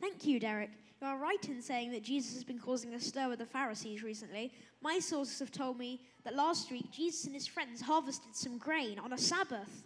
Thank 0.00 0.24
you, 0.24 0.38
Derek. 0.38 0.70
You 1.02 1.08
are 1.08 1.18
right 1.18 1.44
in 1.48 1.60
saying 1.60 1.90
that 1.90 2.04
Jesus 2.04 2.34
has 2.34 2.44
been 2.44 2.60
causing 2.60 2.94
a 2.94 3.00
stir 3.00 3.28
with 3.28 3.40
the 3.40 3.46
Pharisees 3.46 4.04
recently. 4.04 4.52
My 4.80 5.00
sources 5.00 5.40
have 5.40 5.50
told 5.50 5.76
me 5.76 6.00
that 6.22 6.36
last 6.36 6.70
week 6.70 6.88
Jesus 6.92 7.24
and 7.24 7.34
his 7.34 7.48
friends 7.48 7.80
harvested 7.80 8.36
some 8.36 8.58
grain 8.58 8.96
on 9.00 9.12
a 9.12 9.18
Sabbath. 9.18 9.82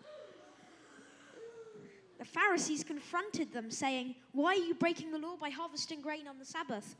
The 2.18 2.26
Pharisees 2.26 2.84
confronted 2.84 3.54
them, 3.54 3.70
saying, 3.70 4.16
Why 4.32 4.50
are 4.50 4.66
you 4.66 4.74
breaking 4.74 5.12
the 5.12 5.18
law 5.18 5.38
by 5.40 5.48
harvesting 5.48 6.02
grain 6.02 6.28
on 6.28 6.38
the 6.38 6.44
Sabbath? 6.44 6.94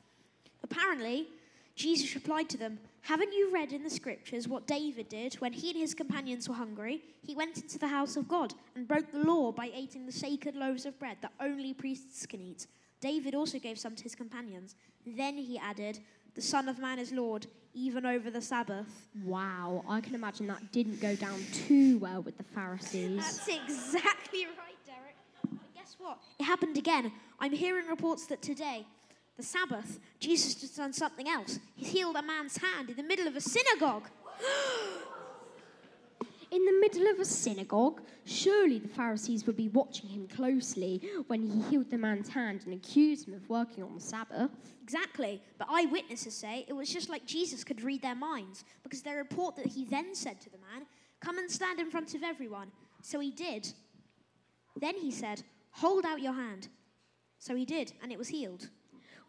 Apparently, 0.63 1.29
Jesus 1.75 2.15
replied 2.15 2.49
to 2.51 2.57
them, 2.57 2.79
Haven't 3.03 3.33
you 3.33 3.51
read 3.53 3.73
in 3.73 3.83
the 3.83 3.91
scriptures 3.91 4.47
what 4.47 4.67
David 4.67 5.09
did 5.09 5.35
when 5.35 5.53
he 5.53 5.71
and 5.71 5.79
his 5.79 5.95
companions 5.95 6.49
were 6.49 6.55
hungry? 6.55 7.03
He 7.27 7.35
went 7.35 7.59
into 7.59 7.79
the 7.79 7.89
house 7.89 8.17
of 8.17 8.29
God 8.29 8.55
and 8.77 8.87
broke 8.87 9.11
the 9.11 9.19
law 9.19 9.51
by 9.51 9.71
eating 9.75 10.07
the 10.07 10.13
sacred 10.13 10.55
loaves 10.55 10.87
of 10.87 10.99
bread 10.99 11.17
that 11.23 11.33
only 11.41 11.75
priests 11.75 12.27
can 12.27 12.41
eat. 12.41 12.67
David 13.01 13.35
also 13.35 13.59
gave 13.59 13.79
some 13.79 13.97
to 13.97 14.03
his 14.03 14.15
companions. 14.15 14.77
Then 15.07 15.37
he 15.37 15.59
added, 15.59 15.99
The 16.35 16.43
Son 16.43 16.69
of 16.69 16.79
Man 16.79 16.99
is 16.99 17.13
Lord, 17.13 17.47
even 17.75 18.07
over 18.07 18.31
the 18.31 18.41
Sabbath. 18.41 19.09
Wow, 19.25 19.85
I 19.89 20.01
can 20.01 20.15
imagine 20.15 20.47
that 20.47 20.73
didn't 20.73 21.01
go 21.01 21.17
down 21.17 21.45
too 21.53 21.99
well 21.99 22.23
with 22.23 22.39
the 22.39 22.45
Pharisees. 22.45 23.17
That's 23.17 23.49
exactly 23.49 24.47
right, 24.59 24.79
Derek. 24.87 25.17
But 25.43 25.75
guess 25.75 25.97
what? 25.99 26.19
It 26.39 26.45
happened 26.45 26.79
again. 26.79 27.11
I'm 27.41 27.53
hearing 27.53 27.89
reports 27.89 28.27
that 28.27 28.41
today, 28.43 28.87
the 29.37 29.43
Sabbath, 29.43 29.99
Jesus 30.21 30.61
has 30.61 30.71
done 30.71 30.93
something 30.93 31.29
else. 31.29 31.59
He's 31.75 31.91
healed 31.91 32.17
a 32.17 32.23
man's 32.23 32.57
hand 32.57 32.91
in 32.91 32.97
the 32.97 33.03
middle 33.03 33.27
of 33.27 33.37
a 33.37 33.41
synagogue. 33.41 34.09
In 36.51 36.65
the 36.67 36.79
middle 36.81 37.09
of 37.09 37.19
a 37.19 37.25
synagogue, 37.25 38.01
surely 38.25 38.79
the 38.79 38.87
Pharisees 38.87 39.45
would 39.45 39.57
be 39.57 39.71
watching 39.71 40.09
him 40.09 40.29
closely 40.29 41.03
when 41.27 41.43
he 41.43 41.61
healed 41.63 41.91
the 41.91 41.99
man's 41.99 42.29
hand 42.29 42.61
and 42.65 42.75
accused 42.75 43.27
him 43.27 43.35
of 43.35 43.49
working 43.49 43.83
on 43.83 43.93
the 43.93 44.01
Sabbath. 44.01 44.53
Exactly. 44.81 45.43
But 45.59 45.67
eyewitnesses 45.69 46.33
say 46.33 46.65
it 46.69 46.73
was 46.73 46.89
just 46.89 47.09
like 47.09 47.27
Jesus 47.27 47.65
could 47.65 47.83
read 47.83 48.03
their 48.03 48.15
minds 48.15 48.65
because 48.85 49.03
they 49.03 49.15
report 49.17 49.57
that 49.57 49.67
he 49.67 49.85
then 49.85 50.15
said 50.15 50.41
to 50.43 50.51
the 50.51 50.59
man, 50.59 50.87
Come 51.19 51.39
and 51.39 51.51
stand 51.51 51.81
in 51.81 51.91
front 51.91 52.15
of 52.15 52.23
everyone. 52.23 52.71
So 53.03 53.19
he 53.19 53.33
did. 53.33 53.73
Then 54.77 54.95
he 54.95 55.11
said, 55.11 55.43
Hold 55.73 56.05
out 56.05 56.21
your 56.21 56.35
hand. 56.35 56.69
So 57.41 57.57
he 57.57 57.65
did, 57.65 57.95
and 58.01 58.13
it 58.13 58.19
was 58.19 58.29
healed. 58.29 58.69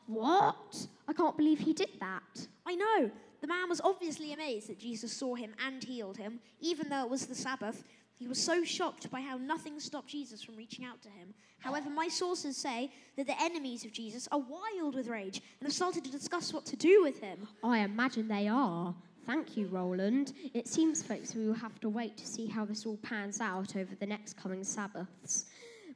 What? 0.08 0.88
I 1.08 1.14
can't 1.14 1.38
believe 1.38 1.60
he 1.60 1.74
did 1.74 1.92
that. 2.00 2.48
I 2.66 2.76
know. 2.76 3.12
The 3.42 3.48
man 3.48 3.70
was 3.70 3.82
obviously 3.82 4.34
amazed 4.34 4.70
that 4.70 4.80
Jesus 4.80 5.12
saw 5.12 5.36
him 5.36 5.54
and 5.66 5.84
healed 5.84 6.18
him, 6.18 6.40
even 6.60 6.90
though 6.90 7.04
it 7.04 7.10
was 7.10 7.28
the 7.28 7.36
Sabbath. 7.36 7.84
He 8.18 8.28
was 8.28 8.42
so 8.42 8.64
shocked 8.64 9.12
by 9.12 9.20
how 9.20 9.38
nothing 9.38 9.80
stopped 9.80 10.08
Jesus 10.08 10.42
from 10.42 10.56
reaching 10.56 10.86
out 10.86 11.02
to 11.04 11.10
him. 11.10 11.34
However, 11.60 11.90
my 11.90 12.08
sources 12.08 12.56
say 12.56 12.92
that 13.18 13.28
the 13.28 13.42
enemies 13.42 13.84
of 13.84 13.92
Jesus 13.92 14.28
are 14.32 14.40
wild 14.40 14.96
with 14.96 15.08
rage 15.08 15.42
and 15.60 15.68
have 15.68 15.74
started 15.74 16.04
to 16.06 16.12
discuss 16.12 16.54
what 16.54 16.66
to 16.68 16.76
do 16.76 17.04
with 17.04 17.20
him. 17.20 17.48
I 17.64 17.80
imagine 17.80 18.28
they 18.28 18.48
are. 18.48 18.96
Thank 19.26 19.58
you, 19.58 19.68
Roland. 19.68 20.34
It 20.54 20.68
seems, 20.68 21.02
folks, 21.02 21.34
we 21.34 21.48
will 21.48 21.56
have 21.56 21.80
to 21.80 21.90
wait 21.90 22.16
to 22.18 22.28
see 22.28 22.46
how 22.46 22.64
this 22.64 22.86
all 22.86 22.98
pans 22.98 23.42
out 23.42 23.76
over 23.76 23.96
the 23.96 24.06
next 24.06 24.38
coming 24.38 24.64
Sabbaths. 24.64 25.46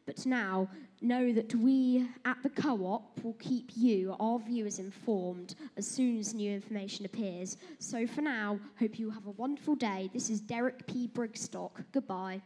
But 0.09 0.25
now, 0.25 0.67
know 1.01 1.31
that 1.33 1.53
we 1.53 2.09
at 2.25 2.41
the 2.41 2.49
co 2.49 2.83
op 2.83 3.23
will 3.23 3.33
keep 3.33 3.69
you, 3.75 4.15
our 4.19 4.39
viewers, 4.39 4.79
informed 4.79 5.53
as 5.77 5.85
soon 5.87 6.17
as 6.17 6.33
new 6.33 6.51
information 6.51 7.05
appears. 7.05 7.57
So 7.77 8.07
for 8.07 8.23
now, 8.23 8.59
hope 8.79 8.97
you 8.97 9.11
have 9.11 9.27
a 9.27 9.31
wonderful 9.31 9.75
day. 9.75 10.09
This 10.11 10.31
is 10.31 10.41
Derek 10.41 10.87
P. 10.87 11.07
Brigstock. 11.07 11.85
Goodbye. 11.91 12.41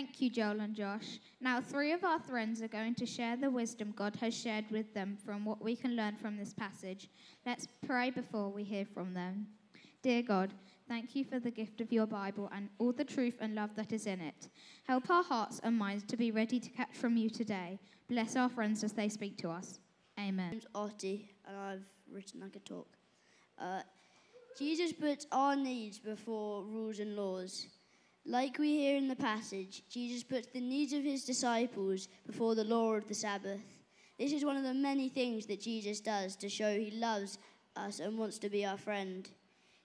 Thank 0.00 0.22
you, 0.22 0.30
Joel 0.30 0.60
and 0.60 0.74
Josh. 0.74 1.18
Now, 1.42 1.60
three 1.60 1.92
of 1.92 2.04
our 2.04 2.18
friends 2.18 2.62
are 2.62 2.68
going 2.68 2.94
to 2.94 3.04
share 3.04 3.36
the 3.36 3.50
wisdom 3.50 3.92
God 3.94 4.16
has 4.16 4.34
shared 4.34 4.64
with 4.70 4.94
them 4.94 5.18
from 5.22 5.44
what 5.44 5.62
we 5.62 5.76
can 5.76 5.94
learn 5.94 6.16
from 6.16 6.38
this 6.38 6.54
passage. 6.54 7.10
Let's 7.44 7.68
pray 7.86 8.08
before 8.08 8.48
we 8.48 8.64
hear 8.64 8.86
from 8.86 9.12
them. 9.12 9.46
Dear 10.02 10.22
God, 10.22 10.54
thank 10.88 11.14
you 11.14 11.22
for 11.22 11.38
the 11.38 11.50
gift 11.50 11.82
of 11.82 11.92
your 11.92 12.06
Bible 12.06 12.50
and 12.54 12.70
all 12.78 12.92
the 12.92 13.04
truth 13.04 13.34
and 13.42 13.54
love 13.54 13.76
that 13.76 13.92
is 13.92 14.06
in 14.06 14.22
it. 14.22 14.48
Help 14.84 15.10
our 15.10 15.22
hearts 15.22 15.60
and 15.64 15.76
minds 15.76 16.04
to 16.04 16.16
be 16.16 16.30
ready 16.30 16.58
to 16.58 16.70
catch 16.70 16.94
from 16.94 17.18
you 17.18 17.28
today. 17.28 17.78
Bless 18.08 18.36
our 18.36 18.48
friends 18.48 18.82
as 18.82 18.94
they 18.94 19.10
speak 19.10 19.36
to 19.36 19.50
us. 19.50 19.80
Amen. 20.18 20.46
My 20.46 20.50
name's 20.52 20.66
Artie, 20.74 21.30
and 21.46 21.58
I've 21.58 21.84
written 22.10 22.40
like 22.40 22.56
a 22.56 22.60
talk. 22.60 22.88
Uh, 23.58 23.82
Jesus 24.58 24.94
puts 24.94 25.26
our 25.30 25.54
needs 25.56 25.98
before 25.98 26.64
rules 26.64 27.00
and 27.00 27.14
laws. 27.16 27.66
Like 28.26 28.58
we 28.58 28.78
hear 28.78 28.96
in 28.96 29.08
the 29.08 29.16
passage, 29.16 29.82
Jesus 29.88 30.22
puts 30.22 30.48
the 30.48 30.60
needs 30.60 30.92
of 30.92 31.02
his 31.02 31.24
disciples 31.24 32.08
before 32.26 32.54
the 32.54 32.64
law 32.64 32.92
of 32.92 33.08
the 33.08 33.14
Sabbath. 33.14 33.62
This 34.18 34.32
is 34.32 34.44
one 34.44 34.58
of 34.58 34.62
the 34.62 34.74
many 34.74 35.08
things 35.08 35.46
that 35.46 35.62
Jesus 35.62 36.00
does 36.00 36.36
to 36.36 36.48
show 36.48 36.78
he 36.78 36.90
loves 36.90 37.38
us 37.76 37.98
and 37.98 38.18
wants 38.18 38.38
to 38.40 38.50
be 38.50 38.66
our 38.66 38.76
friend. 38.76 39.28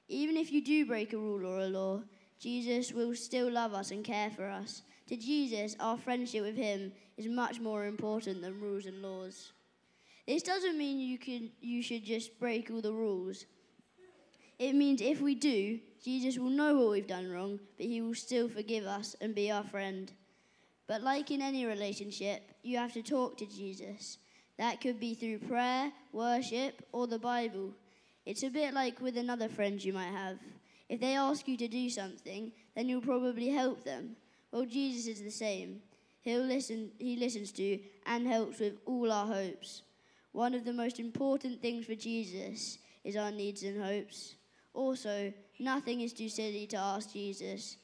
Even 0.10 0.36
if 0.36 0.52
you 0.52 0.62
do 0.62 0.86
break 0.86 1.14
a 1.14 1.18
rule 1.18 1.46
or 1.46 1.60
a 1.60 1.68
law, 1.68 2.02
Jesus 2.38 2.92
will 2.92 3.16
still 3.16 3.50
love 3.50 3.74
us 3.74 3.92
and 3.92 4.04
care 4.04 4.30
for 4.30 4.50
us. 4.50 4.82
To 5.08 5.16
Jesus, 5.16 5.76
our 5.80 5.98
friendship 5.98 6.44
with 6.44 6.58
him 6.58 6.92
is 7.18 7.28
much 7.28 7.62
more 7.62 7.86
important 7.86 8.42
than 8.42 8.60
rules 8.60 8.86
and 8.86 9.02
laws. 9.02 9.54
This 10.28 10.44
doesn't 10.44 10.78
mean 10.78 11.00
you 11.00 11.18
can 11.18 11.52
you 11.62 11.82
should 11.82 12.04
just 12.04 12.38
break 12.40 12.70
all 12.70 12.82
the 12.82 12.92
rules. 12.92 13.46
It 14.60 14.74
means 14.74 15.02
if 15.02 15.22
we 15.22 15.36
do, 15.36 15.80
Jesus 16.06 16.38
will 16.38 16.52
know 16.52 16.76
what 16.76 16.92
we've 16.92 17.08
done 17.08 17.32
wrong, 17.32 17.60
but 17.78 17.88
he 17.88 18.00
will 18.00 18.14
still 18.14 18.48
forgive 18.48 18.86
us 18.86 19.16
and 19.22 19.34
be 19.34 19.50
our 19.50 19.64
friend. 19.64 20.12
But 20.86 21.02
like 21.02 21.32
in 21.32 21.42
any 21.42 21.66
relationship, 21.66 22.44
you 22.62 22.78
have 22.78 22.94
to 22.94 23.02
talk 23.02 23.40
to 23.40 23.48
Jesus. 23.48 24.20
That 24.60 24.82
could 24.82 25.00
be 25.00 25.16
through 25.16 25.40
prayer, 25.40 25.92
worship, 26.14 26.86
or 26.92 27.08
the 27.08 27.18
Bible. 27.18 27.74
It's 28.24 28.44
a 28.44 28.50
bit 28.50 28.76
like 28.76 29.02
with 29.02 29.18
another 29.18 29.50
friend 29.50 29.84
you 29.84 29.94
might 29.94 30.12
have. 30.12 30.38
If 30.90 31.00
they 31.00 31.16
ask 31.16 31.48
you 31.48 31.58
to 31.58 31.68
do 31.68 31.90
something, 31.90 32.52
then 32.76 32.88
you'll 32.88 33.02
probably 33.02 33.50
help 33.50 33.84
them. 33.84 34.16
Well, 34.52 34.66
Jesus 34.66 35.08
is 35.08 35.24
the 35.24 35.32
same. 35.32 35.82
He'll 36.22 36.46
listen, 36.46 36.92
he 37.00 37.16
listens 37.16 37.52
to 37.54 37.80
and 38.06 38.28
helps 38.28 38.60
with 38.60 38.78
all 38.86 39.12
our 39.12 39.26
hopes. 39.26 39.82
One 40.34 40.54
of 40.54 40.66
the 40.66 40.74
most 40.74 41.00
important 41.00 41.64
things 41.64 41.88
for 41.88 41.96
Jesus 41.96 42.78
is 43.04 43.16
our 43.16 43.32
needs 43.32 43.64
and 43.64 43.84
hopes. 43.84 44.36
Also, 44.76 45.34
nothing 45.60 46.02
is 46.02 46.14
too 46.14 46.30
silly 46.30 46.68
to 46.68 46.78
ask 46.78 47.14
Jesus. 47.14 47.78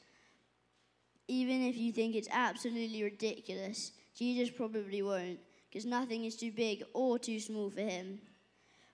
Even 1.28 1.64
if 1.64 1.78
you 1.78 1.92
think 1.92 2.16
it's 2.16 2.28
absolutely 2.32 3.04
ridiculous, 3.04 3.92
Jesus 4.18 4.50
probably 4.50 5.02
won't, 5.02 5.40
because 5.70 5.86
nothing 5.86 6.26
is 6.26 6.36
too 6.36 6.52
big 6.52 6.84
or 6.94 7.18
too 7.18 7.40
small 7.40 7.70
for 7.70 7.82
him. 7.82 8.20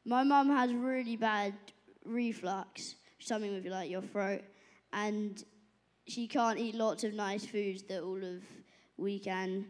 My 0.06 0.24
mum 0.24 0.50
has 0.50 0.74
really 0.74 1.18
bad 1.18 1.54
reflux, 2.06 2.96
something 3.20 3.54
with 3.54 3.66
like 3.66 3.90
your 3.90 4.02
throat, 4.02 4.42
and 4.94 5.44
she 6.08 6.28
can't 6.28 6.60
eat 6.60 6.76
lots 6.76 7.04
of 7.04 7.13
nice 7.13 7.46
foods 7.46 7.84
that 7.84 8.02
all 8.02 8.24
of 8.24 8.44
we 8.98 9.20
can. 9.20 9.66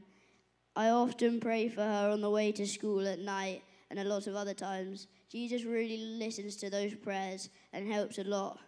I 0.75 0.89
often 0.89 1.39
pray 1.39 1.69
for 1.69 1.81
her 1.81 2.09
on 2.09 2.21
the 2.21 2.29
way 2.29 2.51
to 2.51 2.67
school 2.67 3.07
at 3.07 3.19
night 3.19 3.63
and 3.89 3.99
a 3.99 4.03
lot 4.03 4.27
of 4.27 4.35
other 4.35 4.53
times. 4.53 5.07
Jesus 5.29 5.63
really 5.63 5.97
listens 5.97 6.55
to 6.57 6.69
those 6.69 6.93
prayers 6.93 7.49
and 7.73 7.91
helps 7.91 8.19
a 8.19 8.23
lot. 8.23 8.59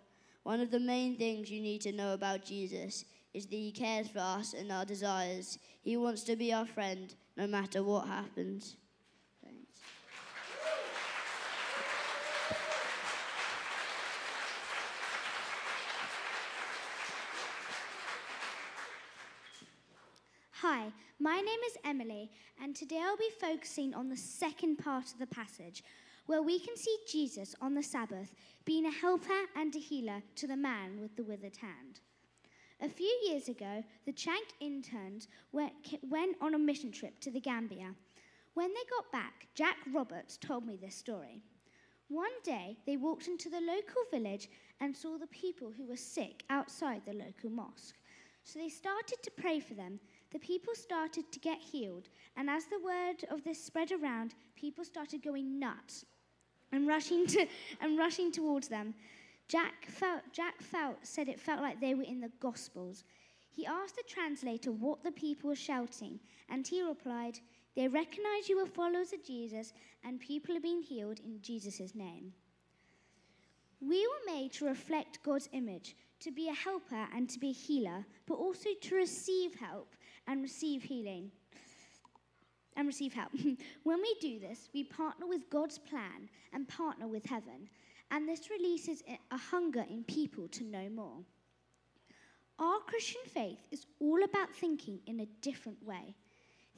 One 0.44 0.62
of 0.62 0.72
the 0.72 0.80
main 0.80 1.18
things 1.18 1.52
you 1.52 1.62
need 1.62 1.82
to 1.82 1.92
know 1.92 2.14
about 2.14 2.46
Jesus 2.46 3.06
is 3.34 3.46
that 3.46 3.56
he 3.56 3.72
cares 3.72 4.08
for 4.08 4.20
us 4.20 4.54
and 4.54 4.72
our 4.72 4.86
desires. 4.86 5.60
He 5.82 5.98
wants 5.98 6.24
to 6.24 6.36
be 6.36 6.54
our 6.54 6.66
friend 6.66 7.14
no 7.38 7.46
matter 7.46 7.84
what 7.84 8.08
happens. 8.08 8.76
Thanks. 9.44 9.80
Hi, 20.62 20.92
my 21.20 21.36
name 21.36 21.60
is 21.68 21.78
Emily, 21.86 22.32
and 22.62 22.76
today 22.76 23.00
I'll 23.02 23.18
be 23.18 23.30
focusing 23.40 23.94
on 23.94 24.10
the 24.10 24.18
second 24.18 24.78
part 24.78 25.12
of 25.14 25.20
the 25.20 25.28
passage, 25.28 25.84
where 26.30 26.44
we 26.44 26.60
can 26.60 26.78
see 26.78 26.96
Jesus 27.08 27.56
on 27.60 27.74
the 27.74 27.82
Sabbath 27.82 28.36
being 28.64 28.86
a 28.86 28.92
helper 28.92 29.48
and 29.56 29.76
a 29.76 29.80
healer 29.80 30.22
to 30.36 30.46
the 30.46 30.56
man 30.56 31.02
with 31.02 31.16
the 31.16 31.24
withered 31.24 31.58
hand. 31.58 32.02
A 32.84 32.88
few 32.88 33.12
years 33.26 33.50
ago, 33.50 33.84
the 34.06 34.14
Chank 34.14 34.46
interns 34.60 35.28
went, 35.52 35.74
on 36.40 36.54
a 36.54 36.60
mission 36.60 36.92
trip 36.92 37.20
to 37.22 37.32
the 37.32 37.40
Gambia. 37.40 37.96
When 38.54 38.68
they 38.68 38.96
got 38.96 39.12
back, 39.12 39.48
Jack 39.56 39.78
Roberts 39.92 40.38
told 40.38 40.68
me 40.68 40.78
this 40.80 40.94
story. 40.94 41.42
One 42.10 42.44
day, 42.44 42.78
they 42.86 42.96
walked 42.96 43.28
into 43.28 43.50
the 43.50 43.62
local 43.62 44.04
village 44.12 44.50
and 44.82 44.96
saw 44.96 45.18
the 45.18 45.26
people 45.28 45.74
who 45.76 45.88
were 45.88 45.98
sick 45.98 46.44
outside 46.52 47.02
the 47.08 47.14
local 47.14 47.50
mosque. 47.50 47.96
So 48.44 48.60
they 48.60 48.70
started 48.70 49.18
to 49.24 49.32
pray 49.32 49.60
for 49.60 49.74
them 49.74 50.00
the 50.32 50.38
people 50.38 50.76
started 50.76 51.32
to 51.32 51.40
get 51.40 51.60
healed, 51.60 52.08
and 52.38 52.52
as 52.52 52.66
the 52.66 52.80
word 52.86 53.26
of 53.32 53.44
this 53.44 53.64
spread 53.64 53.92
around, 53.92 54.36
people 54.56 54.86
started 54.86 55.24
going 55.24 55.60
nuts 55.60 56.06
and 56.72 56.88
rushing 56.88 57.26
to 57.28 57.46
and 57.82 57.98
rushing 57.98 58.32
towards 58.32 58.68
them. 58.68 58.94
Jack 59.48 59.86
felt 59.88 60.22
Jack 60.32 60.62
felt 60.62 60.98
said 61.04 61.28
it 61.28 61.40
felt 61.40 61.62
like 61.62 61.80
they 61.80 61.96
were 61.96 62.04
in 62.04 62.20
the 62.20 62.32
gospels. 62.40 63.04
He 63.52 63.66
asked 63.66 63.96
the 63.96 64.04
translator 64.08 64.72
what 64.72 65.04
the 65.04 65.12
people 65.12 65.50
were 65.50 65.56
shouting, 65.56 66.20
and 66.50 66.66
he 66.66 66.82
replied, 66.82 67.40
They 67.76 67.88
recognize 67.88 68.48
you 68.48 68.60
are 68.60 68.66
followers 68.66 69.12
of 69.12 69.24
Jesus, 69.26 69.74
and 70.04 70.20
people 70.20 70.56
are 70.56 70.62
being 70.62 70.82
healed 70.82 71.20
in 71.20 71.42
Jesus' 71.42 71.96
name. 71.96 72.32
We 73.82 74.06
were 74.06 74.34
made 74.34 74.54
to 74.54 74.66
reflect 74.66 75.24
God's 75.24 75.50
image, 75.52 75.96
to 76.20 76.32
be 76.32 76.50
a 76.50 76.54
helper 76.54 77.08
and 77.14 77.30
to 77.30 77.40
be 77.40 77.50
a 77.50 77.54
healer, 77.54 78.06
but 78.28 78.36
also 78.36 78.70
to 78.82 78.96
receive 78.96 79.56
help 79.56 79.96
and 80.28 80.42
receive 80.42 80.84
healing 80.84 81.32
and 82.76 82.88
receive 82.88 83.14
help. 83.14 83.32
when 83.84 84.02
we 84.02 84.16
do 84.22 84.40
this, 84.40 84.70
we 84.74 84.84
partner 84.84 85.28
with 85.28 85.50
God's 85.50 85.78
plan 85.78 86.30
and 86.54 86.68
partner 86.68 87.08
with 87.08 87.26
heaven, 87.26 87.70
and 88.12 88.28
this 88.28 88.50
releases 88.50 89.04
a 89.32 89.38
hunger 89.38 89.86
in 89.90 90.04
people 90.04 90.48
to 90.50 90.64
know 90.64 90.90
more. 90.90 91.18
Our 92.60 92.80
Christian 92.80 93.22
faith 93.26 93.60
is 93.72 93.86
all 94.02 94.22
about 94.24 94.54
thinking 94.54 95.00
in 95.08 95.22
a 95.22 95.30
different 95.42 95.82
way, 95.82 96.16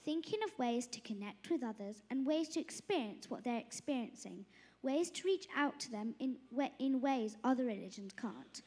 thinking 0.05 0.39
of 0.43 0.57
ways 0.59 0.85
to 0.87 1.01
connect 1.01 1.49
with 1.49 1.63
others 1.63 2.03
and 2.11 2.25
ways 2.25 2.49
to 2.49 2.59
experience 2.59 3.29
what 3.29 3.43
they're 3.43 3.57
experiencing, 3.57 4.45
ways 4.83 5.09
to 5.09 5.25
reach 5.25 5.47
out 5.55 5.79
to 5.79 5.91
them 5.91 6.13
in, 6.19 6.37
in 6.79 7.01
ways 7.01 7.35
other 7.43 7.65
religions 7.65 8.13
can't, 8.13 8.61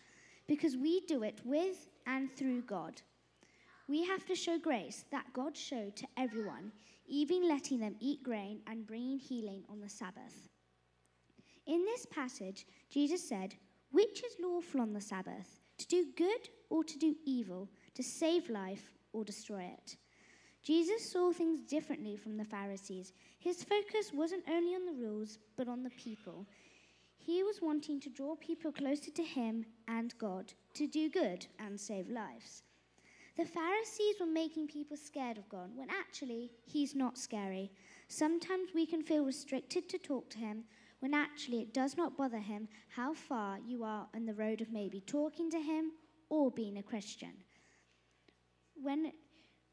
because 0.49 0.77
we 0.77 1.03
do 1.03 1.23
it 1.23 1.41
with 1.45 1.89
and 2.07 2.35
through 2.37 2.63
God. 2.63 3.01
We 3.87 4.05
have 4.05 4.25
to 4.27 4.35
show 4.35 4.59
grace 4.59 5.05
that 5.11 5.33
God 5.33 5.57
showed 5.57 5.95
to 5.97 6.07
everyone, 6.17 6.73
even 7.07 7.49
letting 7.49 7.79
them 7.79 7.97
eat 8.01 8.23
grain 8.23 8.61
and 8.67 8.87
bringing 8.87 9.19
healing 9.19 9.65
on 9.69 9.81
the 9.81 9.89
Sabbath. 9.89 10.49
In 11.67 11.85
this 11.85 12.07
passage, 12.07 12.67
Jesus 12.91 13.29
said, 13.29 13.55
Which 13.91 14.23
is 14.25 14.37
lawful 14.41 14.81
on 14.81 14.93
the 14.93 15.01
Sabbath, 15.01 15.61
to 15.79 15.87
do 15.87 16.07
good 16.17 16.49
or 16.71 16.85
to 16.85 16.99
do 16.99 17.15
evil, 17.25 17.71
to 17.95 18.03
save 18.03 18.51
life 18.51 18.93
or 19.13 19.25
destroy 19.25 19.63
it? 19.63 19.97
Jesus 20.63 21.13
saw 21.13 21.31
things 21.31 21.61
differently 21.69 22.17
from 22.17 22.37
the 22.37 22.45
Pharisees. 22.45 23.13
His 23.39 23.63
focus 23.63 24.13
wasn't 24.15 24.45
only 24.49 24.75
on 24.75 24.87
the 24.87 25.07
rules, 25.07 25.39
but 25.57 25.69
on 25.69 25.83
the 25.83 25.91
people. 25.91 26.47
He 27.19 27.43
was 27.43 27.61
wanting 27.63 28.01
to 28.01 28.11
draw 28.11 28.35
people 28.37 28.73
closer 28.73 29.11
to 29.11 29.23
him 29.23 29.67
and 29.89 30.17
God, 30.19 30.53
to 30.75 30.87
do 30.87 31.11
good 31.11 31.47
and 31.59 31.79
save 31.79 32.09
lives. 32.09 32.63
The 33.37 33.45
Pharisees 33.45 34.17
were 34.21 34.27
making 34.27 34.69
people 34.69 34.97
scared 34.97 35.39
of 35.39 35.49
God 35.49 35.71
when 35.75 35.89
actually 35.91 36.51
He's 36.65 36.95
not 36.95 37.19
scary. 37.19 37.73
Sometimes 38.07 38.71
we 38.75 38.87
can 38.87 39.03
feel 39.03 39.25
restricted 39.25 39.89
to 39.89 39.99
talk 39.99 40.31
to 40.31 40.39
Him 40.39 40.65
when 41.01 41.15
actually 41.15 41.61
it 41.61 41.75
does 41.75 41.97
not 41.97 42.17
bother 42.17 42.39
Him 42.39 42.69
how 42.89 43.13
far 43.13 43.59
you 43.67 43.83
are 43.83 44.07
on 44.15 44.25
the 44.25 44.35
road 44.35 44.61
of 44.61 44.73
maybe 44.73 45.01
talking 45.01 45.51
to 45.51 45.59
Him 45.59 45.93
or 46.29 46.51
being 46.51 46.79
a 46.79 46.83
Christian. 46.83 47.33
When, 48.81 49.13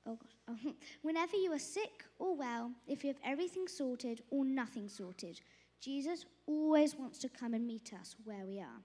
oh 0.08 0.17
God, 0.47 0.58
whenever 1.04 1.36
you 1.38 1.54
are 1.54 1.60
sick 1.60 2.04
or 2.17 2.36
well, 2.36 2.71
if 2.88 3.04
you 3.04 3.10
have 3.10 3.21
everything 3.24 3.67
sorted 3.67 4.24
or 4.32 4.43
nothing 4.43 4.89
sorted, 4.89 5.39
Jesus 5.80 6.26
always 6.47 6.95
wants 6.95 7.19
to 7.19 7.30
come 7.30 7.54
and 7.54 7.67
meet 7.67 7.93
us 7.93 8.15
where 8.24 8.45
we 8.45 8.60
are. 8.60 8.82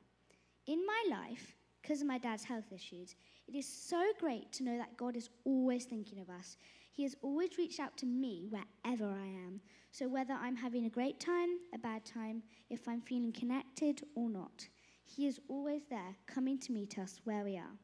In 0.67 0.85
my 0.85 1.05
life, 1.11 1.55
because 1.81 2.01
of 2.01 2.07
my 2.07 2.19
dad's 2.19 2.45
health 2.45 2.73
issues, 2.75 3.15
it 3.49 3.55
is 3.55 3.67
so 3.67 4.03
great 4.19 4.51
to 4.53 4.65
know 4.65 4.77
that 4.77 4.97
God 4.97 5.17
is 5.17 5.31
always 5.45 5.85
thinking 5.85 6.21
of 6.21 6.29
us. 6.29 6.57
He 6.93 7.05
has 7.05 7.15
always 7.23 7.59
reached 7.59 7.79
out 7.79 7.97
to 7.99 8.07
me 8.07 8.49
wherever 8.51 9.07
I 9.07 9.27
am. 9.27 9.61
So, 9.93 10.09
whether 10.09 10.35
I'm 10.35 10.57
having 10.57 10.87
a 10.87 10.91
great 10.91 11.21
time, 11.21 11.59
a 11.73 11.79
bad 11.79 12.05
time, 12.05 12.43
if 12.71 12.89
I'm 12.89 13.01
feeling 13.01 13.33
connected 13.33 14.03
or 14.17 14.29
not, 14.29 14.67
He 15.05 15.27
is 15.29 15.39
always 15.49 15.83
there, 15.89 16.17
coming 16.27 16.59
to 16.59 16.73
meet 16.73 16.99
us 16.99 17.21
where 17.25 17.45
we 17.45 17.57
are. 17.57 17.77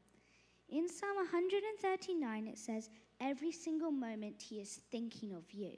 In 0.69 0.89
Psalm 0.89 1.17
139, 1.17 2.49
it 2.49 2.59
says, 2.59 2.91
Every 3.21 3.53
single 3.53 3.93
moment 3.93 4.43
He 4.43 4.57
is 4.57 4.81
thinking 4.91 5.33
of 5.33 5.45
you. 5.53 5.73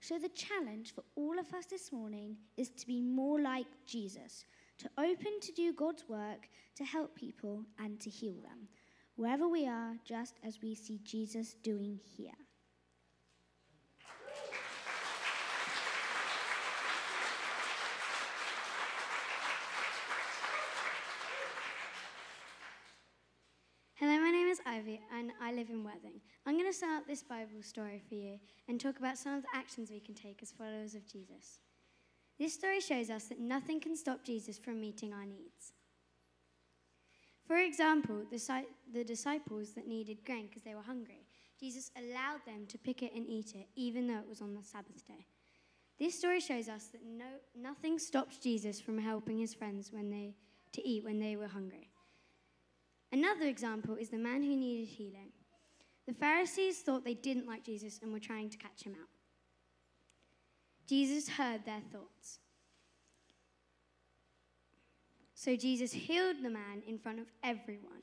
So, 0.00 0.18
the 0.18 0.30
challenge 0.30 0.94
for 0.94 1.04
all 1.16 1.38
of 1.38 1.52
us 1.52 1.66
this 1.66 1.92
morning 1.92 2.36
is 2.56 2.70
to 2.70 2.86
be 2.86 3.02
more 3.02 3.40
like 3.40 3.66
Jesus, 3.86 4.46
to 4.78 4.88
open 4.96 5.38
to 5.42 5.52
do 5.52 5.74
God's 5.74 6.08
work, 6.08 6.48
to 6.76 6.84
help 6.84 7.14
people, 7.14 7.62
and 7.78 8.00
to 8.00 8.08
heal 8.08 8.36
them 8.42 8.68
wherever 9.16 9.48
we 9.48 9.66
are, 9.66 9.94
just 10.04 10.34
as 10.44 10.58
we 10.62 10.74
see 10.74 11.00
Jesus 11.02 11.54
doing 11.62 11.98
here. 12.16 12.32
Hello, 23.94 24.20
my 24.20 24.30
name 24.30 24.48
is 24.48 24.60
Ivy 24.66 25.00
and 25.16 25.32
I 25.40 25.52
live 25.52 25.70
in 25.70 25.82
Worthing. 25.82 26.20
I'm 26.44 26.58
going 26.58 26.70
to 26.70 26.76
start 26.76 27.06
this 27.06 27.22
Bible 27.22 27.62
story 27.62 28.02
for 28.06 28.14
you 28.14 28.38
and 28.68 28.78
talk 28.78 28.98
about 28.98 29.16
some 29.16 29.32
of 29.32 29.42
the 29.42 29.48
actions 29.54 29.90
we 29.90 30.00
can 30.00 30.14
take 30.14 30.42
as 30.42 30.52
followers 30.52 30.94
of 30.94 31.06
Jesus. 31.10 31.60
This 32.38 32.52
story 32.52 32.80
shows 32.80 33.08
us 33.08 33.24
that 33.24 33.40
nothing 33.40 33.80
can 33.80 33.96
stop 33.96 34.22
Jesus 34.22 34.58
from 34.58 34.78
meeting 34.78 35.14
our 35.14 35.24
needs. 35.24 35.72
For 37.46 37.58
example, 37.58 38.22
the, 38.30 38.64
the 38.92 39.04
disciples 39.04 39.70
that 39.72 39.86
needed 39.86 40.24
grain 40.24 40.46
because 40.48 40.62
they 40.62 40.74
were 40.74 40.82
hungry, 40.82 41.26
Jesus 41.60 41.90
allowed 41.96 42.44
them 42.44 42.66
to 42.68 42.78
pick 42.78 43.02
it 43.02 43.12
and 43.14 43.26
eat 43.26 43.54
it, 43.54 43.68
even 43.76 44.06
though 44.06 44.18
it 44.18 44.28
was 44.28 44.42
on 44.42 44.54
the 44.54 44.62
Sabbath 44.62 45.06
day. 45.06 45.26
This 45.98 46.18
story 46.18 46.40
shows 46.40 46.68
us 46.68 46.86
that 46.88 47.00
no, 47.06 47.24
nothing 47.56 47.98
stops 47.98 48.38
Jesus 48.38 48.80
from 48.80 48.98
helping 48.98 49.38
his 49.38 49.54
friends 49.54 49.90
when 49.92 50.10
they, 50.10 50.34
to 50.72 50.86
eat 50.86 51.04
when 51.04 51.20
they 51.20 51.36
were 51.36 51.46
hungry. 51.46 51.88
Another 53.12 53.46
example 53.46 53.96
is 53.96 54.10
the 54.10 54.18
man 54.18 54.42
who 54.42 54.56
needed 54.56 54.88
healing. 54.88 55.30
The 56.06 56.14
Pharisees 56.14 56.80
thought 56.80 57.04
they 57.04 57.14
didn't 57.14 57.46
like 57.46 57.64
Jesus 57.64 58.00
and 58.02 58.12
were 58.12 58.20
trying 58.20 58.50
to 58.50 58.58
catch 58.58 58.82
him 58.82 58.92
out. 58.92 59.08
Jesus 60.86 61.28
heard 61.28 61.64
their 61.64 61.80
thoughts. 61.92 62.40
So 65.38 65.54
Jesus 65.54 65.92
healed 65.92 66.36
the 66.42 66.48
man 66.48 66.82
in 66.88 66.98
front 66.98 67.20
of 67.20 67.26
everyone. 67.44 68.02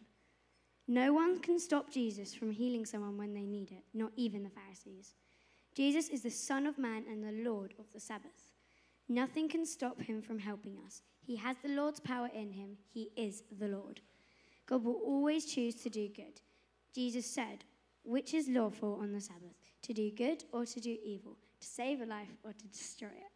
No 0.87 1.13
one 1.13 1.39
can 1.39 1.59
stop 1.59 1.91
Jesus 1.91 2.31
from 2.35 2.51
healing 2.51 2.85
someone 2.85 3.17
when 3.17 3.33
they 3.33 3.47
need 3.47 3.71
it, 3.71 3.83
not 3.91 4.11
even 4.15 4.43
the 4.43 4.51
Pharisees. 4.51 5.15
Jesus 5.75 6.09
is 6.09 6.21
the 6.21 6.29
Son 6.29 6.67
of 6.67 6.77
Man 6.77 7.05
and 7.09 7.23
the 7.23 7.49
Lord 7.49 7.73
of 7.79 7.85
the 7.91 7.99
Sabbath. 7.99 8.51
Nothing 9.09 9.49
can 9.49 9.65
stop 9.65 9.99
him 9.99 10.21
from 10.21 10.37
helping 10.37 10.77
us. 10.85 11.01
He 11.25 11.35
has 11.37 11.57
the 11.63 11.69
Lord's 11.69 11.99
power 11.99 12.29
in 12.35 12.51
him. 12.51 12.77
He 12.93 13.09
is 13.17 13.41
the 13.59 13.67
Lord. 13.67 14.01
God 14.67 14.83
will 14.83 15.01
always 15.03 15.45
choose 15.45 15.73
to 15.77 15.89
do 15.89 16.09
good. 16.15 16.39
Jesus 16.93 17.25
said, 17.25 17.63
Which 18.03 18.35
is 18.35 18.47
lawful 18.47 18.99
on 19.01 19.11
the 19.11 19.19
Sabbath, 19.19 19.57
to 19.81 19.93
do 19.93 20.11
good 20.11 20.43
or 20.51 20.67
to 20.67 20.79
do 20.79 20.95
evil, 21.03 21.39
to 21.59 21.65
save 21.65 22.01
a 22.01 22.05
life 22.05 22.35
or 22.43 22.53
to 22.53 22.67
destroy 22.67 23.07
it? 23.07 23.33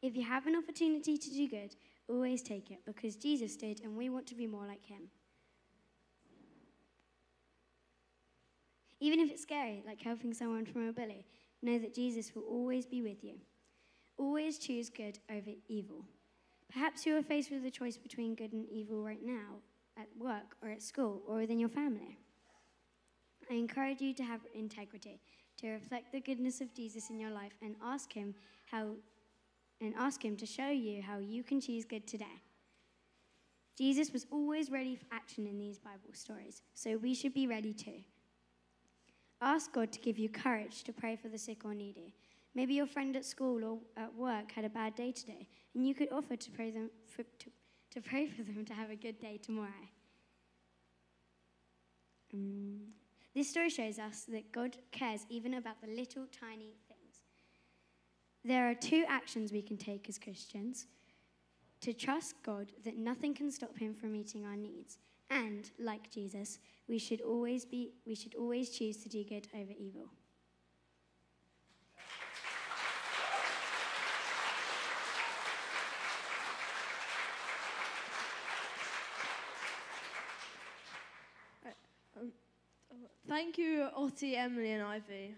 If 0.00 0.16
you 0.16 0.24
have 0.24 0.46
an 0.46 0.56
opportunity 0.56 1.18
to 1.18 1.30
do 1.30 1.46
good, 1.46 1.76
always 2.10 2.42
take 2.42 2.70
it 2.70 2.78
because 2.84 3.16
Jesus 3.16 3.56
did 3.56 3.80
and 3.82 3.96
we 3.96 4.08
want 4.10 4.26
to 4.28 4.34
be 4.34 4.46
more 4.46 4.66
like 4.66 4.84
him. 4.84 5.02
Even 9.00 9.20
if 9.20 9.30
it's 9.30 9.42
scary, 9.42 9.82
like 9.86 10.02
helping 10.02 10.34
someone 10.34 10.66
from 10.66 10.88
a 10.88 10.92
bully, 10.92 11.24
know 11.62 11.78
that 11.78 11.94
Jesus 11.94 12.34
will 12.34 12.42
always 12.42 12.84
be 12.84 13.00
with 13.00 13.24
you. 13.24 13.34
Always 14.18 14.58
choose 14.58 14.90
good 14.90 15.18
over 15.30 15.50
evil. 15.68 16.04
Perhaps 16.70 17.06
you 17.06 17.16
are 17.16 17.22
faced 17.22 17.50
with 17.50 17.64
a 17.64 17.70
choice 17.70 17.96
between 17.96 18.34
good 18.34 18.52
and 18.52 18.66
evil 18.70 19.02
right 19.02 19.24
now, 19.24 19.60
at 19.96 20.08
work 20.18 20.56
or 20.62 20.70
at 20.70 20.82
school 20.82 21.22
or 21.26 21.36
within 21.36 21.58
your 21.58 21.68
family. 21.68 22.18
I 23.50 23.54
encourage 23.54 24.00
you 24.00 24.14
to 24.14 24.22
have 24.22 24.40
integrity, 24.54 25.20
to 25.58 25.70
reflect 25.70 26.12
the 26.12 26.20
goodness 26.20 26.60
of 26.60 26.74
Jesus 26.74 27.10
in 27.10 27.18
your 27.18 27.30
life 27.30 27.54
and 27.62 27.74
ask 27.82 28.12
him 28.12 28.34
how 28.70 28.90
and 29.80 29.94
ask 29.98 30.24
him 30.24 30.36
to 30.36 30.46
show 30.46 30.68
you 30.68 31.02
how 31.02 31.18
you 31.18 31.42
can 31.42 31.60
choose 31.60 31.84
good 31.84 32.06
today. 32.06 32.42
Jesus 33.78 34.12
was 34.12 34.26
always 34.30 34.70
ready 34.70 34.94
for 34.94 35.06
action 35.10 35.46
in 35.46 35.58
these 35.58 35.78
Bible 35.78 36.12
stories, 36.12 36.62
so 36.74 36.96
we 36.98 37.14
should 37.14 37.32
be 37.32 37.46
ready 37.46 37.72
too. 37.72 38.04
Ask 39.40 39.72
God 39.72 39.90
to 39.92 39.98
give 40.00 40.18
you 40.18 40.28
courage 40.28 40.84
to 40.84 40.92
pray 40.92 41.16
for 41.16 41.28
the 41.28 41.38
sick 41.38 41.64
or 41.64 41.74
needy. 41.74 42.14
Maybe 42.54 42.74
your 42.74 42.86
friend 42.86 43.16
at 43.16 43.24
school 43.24 43.64
or 43.64 43.78
at 43.96 44.14
work 44.14 44.52
had 44.52 44.64
a 44.64 44.68
bad 44.68 44.94
day 44.96 45.12
today, 45.12 45.48
and 45.74 45.86
you 45.86 45.94
could 45.94 46.12
offer 46.12 46.36
to 46.36 46.50
pray, 46.50 46.70
them 46.70 46.90
for, 47.06 47.22
to, 47.22 47.50
to 47.92 48.00
pray 48.02 48.26
for 48.26 48.42
them 48.42 48.64
to 48.66 48.74
have 48.74 48.90
a 48.90 48.96
good 48.96 49.18
day 49.18 49.38
tomorrow. 49.42 49.88
Um, 52.34 52.80
this 53.34 53.48
story 53.48 53.70
shows 53.70 53.98
us 53.98 54.26
that 54.28 54.52
God 54.52 54.76
cares 54.90 55.24
even 55.30 55.54
about 55.54 55.80
the 55.80 55.88
little 55.88 56.26
tiny. 56.38 56.74
There 58.44 58.70
are 58.70 58.74
two 58.74 59.04
actions 59.06 59.52
we 59.52 59.62
can 59.62 59.76
take 59.76 60.08
as 60.08 60.18
Christians 60.18 60.86
to 61.82 61.92
trust 61.92 62.34
God 62.42 62.72
that 62.84 62.96
nothing 62.96 63.34
can 63.34 63.50
stop 63.50 63.76
him 63.78 63.94
from 63.94 64.12
meeting 64.12 64.46
our 64.46 64.56
needs. 64.56 64.98
And 65.30 65.70
like 65.78 66.10
Jesus, 66.10 66.58
we 66.88 66.98
should 66.98 67.20
always 67.20 67.64
be 67.64 67.92
we 68.06 68.14
should 68.14 68.34
always 68.34 68.70
choose 68.70 68.96
to 68.98 69.08
do 69.08 69.22
good 69.24 69.46
over 69.54 69.72
evil. 69.78 70.08
Uh, 81.64 82.20
um, 82.20 82.32
thank 83.28 83.56
you, 83.56 83.86
Ottie, 83.96 84.36
Emily, 84.36 84.72
and 84.72 84.82
Ivy. 84.82 85.34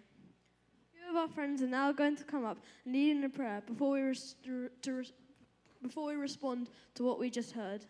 Two 1.03 1.11
of 1.11 1.17
our 1.17 1.29
friends 1.29 1.63
are 1.63 1.67
now 1.67 1.91
going 1.91 2.17
to 2.17 2.25
come 2.25 2.45
up 2.45 2.59
in 2.87 3.25
a 3.25 3.29
prayer 3.29 3.63
before 3.67 3.93
we, 3.93 4.03
res- 4.03 4.37
res- 4.87 5.13
before 5.83 6.07
we 6.07 6.15
respond 6.15 6.69
to 6.95 7.03
what 7.03 7.19
we 7.19 7.29
just 7.29 7.53
heard. 7.53 7.85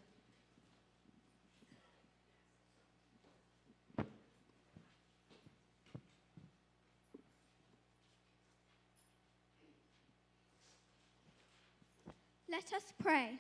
Let 12.48 12.72
us 12.72 12.92
pray. 13.03 13.38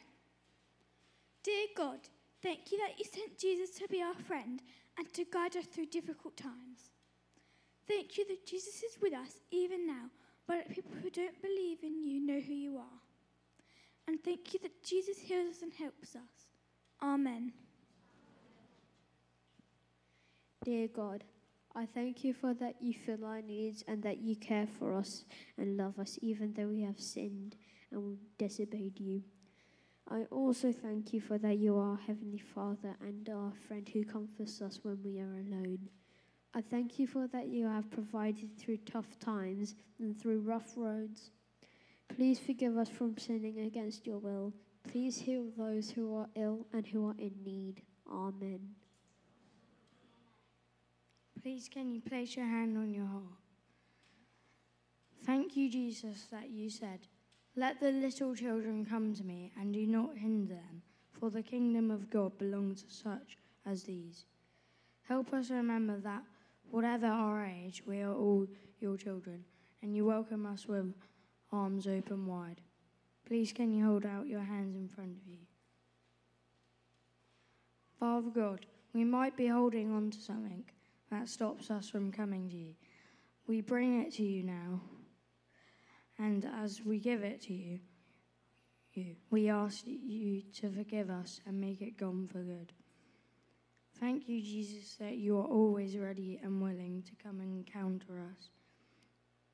Dear 1.42 1.66
God, 1.76 1.98
thank 2.42 2.72
you 2.72 2.78
that 2.78 2.98
you 2.98 3.04
sent 3.04 3.38
Jesus 3.38 3.70
to 3.78 3.88
be 3.88 4.02
our 4.02 4.14
friend 4.14 4.60
and 4.98 5.12
to 5.14 5.24
guide 5.24 5.56
us 5.56 5.66
through 5.66 5.86
difficult 5.86 6.36
times. 6.36 6.91
Thank 7.88 8.16
you 8.16 8.26
that 8.28 8.46
Jesus 8.46 8.82
is 8.82 8.98
with 9.00 9.12
us 9.12 9.40
even 9.50 9.86
now, 9.86 10.10
but 10.46 10.68
people 10.70 10.92
who 11.02 11.10
don't 11.10 11.40
believe 11.42 11.78
in 11.82 12.02
you 12.04 12.24
know 12.24 12.40
who 12.40 12.54
you 12.54 12.78
are. 12.78 13.00
And 14.06 14.22
thank 14.22 14.52
you 14.52 14.60
that 14.60 14.82
Jesus 14.82 15.18
heals 15.18 15.56
us 15.56 15.62
and 15.62 15.72
helps 15.72 16.16
us. 16.16 16.48
Amen. 17.02 17.52
Dear 20.64 20.88
God, 20.88 21.24
I 21.74 21.86
thank 21.86 22.22
you 22.22 22.34
for 22.34 22.54
that 22.54 22.76
you 22.80 22.94
fill 22.94 23.24
our 23.24 23.42
needs 23.42 23.82
and 23.88 24.02
that 24.02 24.18
you 24.18 24.36
care 24.36 24.68
for 24.78 24.94
us 24.94 25.24
and 25.58 25.76
love 25.76 25.98
us 25.98 26.18
even 26.22 26.52
though 26.52 26.68
we 26.68 26.82
have 26.82 27.00
sinned 27.00 27.56
and 27.90 28.18
disobeyed 28.38 29.00
you. 29.00 29.22
I 30.08 30.24
also 30.30 30.72
thank 30.72 31.12
you 31.12 31.20
for 31.20 31.38
that 31.38 31.58
you 31.58 31.78
are 31.78 31.98
Heavenly 32.06 32.42
Father 32.54 32.96
and 33.00 33.28
our 33.28 33.52
friend 33.66 33.88
who 33.88 34.04
comforts 34.04 34.60
us 34.60 34.80
when 34.82 34.98
we 35.02 35.20
are 35.20 35.38
alone. 35.40 35.88
I 36.54 36.60
thank 36.60 36.98
you 36.98 37.06
for 37.06 37.26
that 37.28 37.48
you 37.48 37.66
have 37.66 37.90
provided 37.90 38.58
through 38.58 38.78
tough 38.78 39.18
times 39.18 39.74
and 39.98 40.18
through 40.20 40.40
rough 40.40 40.74
roads. 40.76 41.30
Please 42.14 42.38
forgive 42.38 42.76
us 42.76 42.88
from 42.88 43.16
sinning 43.16 43.60
against 43.60 44.06
your 44.06 44.18
will. 44.18 44.52
Please 44.90 45.16
heal 45.16 45.46
those 45.56 45.90
who 45.90 46.14
are 46.14 46.28
ill 46.34 46.66
and 46.72 46.86
who 46.86 47.08
are 47.08 47.16
in 47.18 47.32
need. 47.42 47.82
Amen. 48.10 48.60
Please, 51.40 51.68
can 51.68 51.90
you 51.90 52.00
place 52.00 52.36
your 52.36 52.46
hand 52.46 52.76
on 52.76 52.92
your 52.92 53.06
heart? 53.06 53.22
Thank 55.24 55.56
you, 55.56 55.70
Jesus, 55.70 56.26
that 56.30 56.50
you 56.50 56.68
said, 56.68 57.00
Let 57.56 57.80
the 57.80 57.90
little 57.90 58.34
children 58.34 58.84
come 58.84 59.14
to 59.14 59.24
me, 59.24 59.52
and 59.58 59.72
do 59.72 59.86
not 59.86 60.16
hinder 60.16 60.54
them, 60.54 60.82
for 61.18 61.30
the 61.30 61.42
kingdom 61.42 61.90
of 61.90 62.10
God 62.10 62.36
belongs 62.38 62.82
to 62.82 62.92
such 62.92 63.38
as 63.64 63.84
these. 63.84 64.24
Help 65.08 65.32
us 65.32 65.50
remember 65.50 65.98
that, 66.00 66.22
whatever 66.72 67.06
our 67.06 67.44
age, 67.44 67.82
we 67.86 68.00
are 68.00 68.14
all 68.14 68.46
your 68.80 68.96
children, 68.96 69.44
and 69.82 69.94
you 69.94 70.06
welcome 70.06 70.46
us 70.46 70.66
with 70.66 70.94
arms 71.52 71.86
open 71.86 72.26
wide. 72.26 72.62
Please, 73.26 73.52
can 73.52 73.70
you 73.70 73.84
hold 73.84 74.06
out 74.06 74.26
your 74.26 74.40
hands 74.40 74.74
in 74.74 74.88
front 74.88 75.18
of 75.18 75.26
you? 75.30 75.36
Father 78.00 78.30
God, 78.30 78.64
we 78.94 79.04
might 79.04 79.36
be 79.36 79.48
holding 79.48 79.92
on 79.92 80.10
to 80.12 80.18
something 80.18 80.64
that 81.10 81.28
stops 81.28 81.70
us 81.70 81.90
from 81.90 82.10
coming 82.10 82.48
to 82.48 82.56
you. 82.56 82.74
We 83.46 83.60
bring 83.60 84.00
it 84.00 84.14
to 84.14 84.22
you 84.22 84.42
now. 84.42 84.80
And 86.18 86.48
as 86.62 86.80
we 86.82 86.98
give 86.98 87.22
it 87.22 87.42
to 87.42 87.52
you, 87.52 87.80
you, 88.94 89.16
we 89.30 89.50
ask 89.50 89.84
you 89.86 90.42
to 90.60 90.70
forgive 90.70 91.10
us 91.10 91.40
and 91.46 91.60
make 91.60 91.82
it 91.82 91.98
gone 91.98 92.28
for 92.32 92.38
good. 92.38 92.72
Thank 94.02 94.28
you, 94.28 94.42
Jesus, 94.42 94.96
that 94.96 95.18
you 95.18 95.38
are 95.38 95.44
always 95.44 95.96
ready 95.96 96.40
and 96.42 96.60
willing 96.60 97.04
to 97.06 97.12
come 97.22 97.38
and 97.38 97.52
encounter 97.52 98.18
us, 98.18 98.48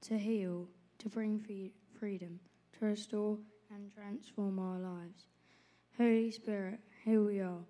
to 0.08 0.16
heal, 0.16 0.66
to 1.00 1.10
bring 1.10 1.38
free- 1.38 1.74
freedom, 2.00 2.40
to 2.78 2.86
restore 2.86 3.36
and 3.70 3.92
transform 3.94 4.58
our 4.58 4.78
lives. 4.78 5.26
Holy 5.98 6.30
Spirit, 6.30 6.80
here 7.04 7.22
we 7.22 7.40
are. 7.40 7.60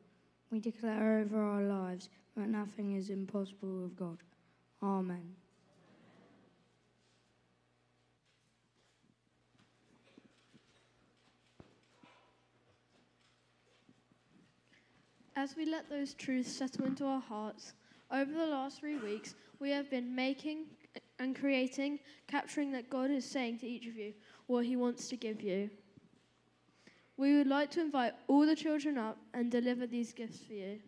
We 0.53 0.61
declare 0.61 1.19
over 1.19 1.43
our 1.43 1.65
lives 1.65 2.11
that 2.37 2.49
nothing 2.49 2.95
is 2.95 3.11
impossible 3.11 3.83
with 3.83 3.97
God. 3.97 4.19
Amen. 4.81 5.35
As 15.39 15.55
we 15.55 15.67
let 15.67 15.89
those 15.89 16.15
truths 16.15 16.51
settle 16.51 16.87
into 16.87 17.05
our 17.05 17.21
hearts, 17.21 17.75
over 18.11 18.33
the 18.33 18.45
last 18.45 18.81
three 18.81 18.99
weeks, 18.99 19.37
we 19.61 19.71
have 19.71 19.89
been 19.89 20.13
making 20.13 20.65
and 21.21 21.39
creating, 21.39 22.01
capturing 22.27 22.73
that 22.73 22.91
God 22.91 23.13
is 23.13 23.25
saying 23.25 23.61
to 23.61 23.67
each 23.69 23.87
of 23.87 23.95
you 23.95 24.15
what 24.49 24.65
He 24.65 24.75
wants 24.75 25.07
to 25.11 25.17
give 25.17 25.41
you. 25.41 25.71
We 27.17 27.37
would 27.37 27.47
like 27.47 27.71
to 27.73 27.81
invite 27.81 28.15
all 28.27 28.47
the 28.47 28.57
children 28.57 28.99
up 28.99 29.17
and 29.33 29.49
deliver 29.49 29.87
these 29.87 30.13
gifts 30.13 30.41
for 30.41 30.55
you. 30.55 30.81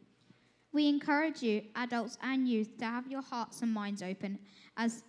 We 0.72 0.88
encourage 0.88 1.44
you, 1.44 1.62
adults 1.76 2.18
and 2.20 2.48
youth, 2.48 2.76
to 2.78 2.86
have 2.86 3.06
your 3.06 3.22
hearts 3.22 3.62
and 3.62 3.72
minds 3.72 4.02
open 4.02 4.36
as 4.76 5.04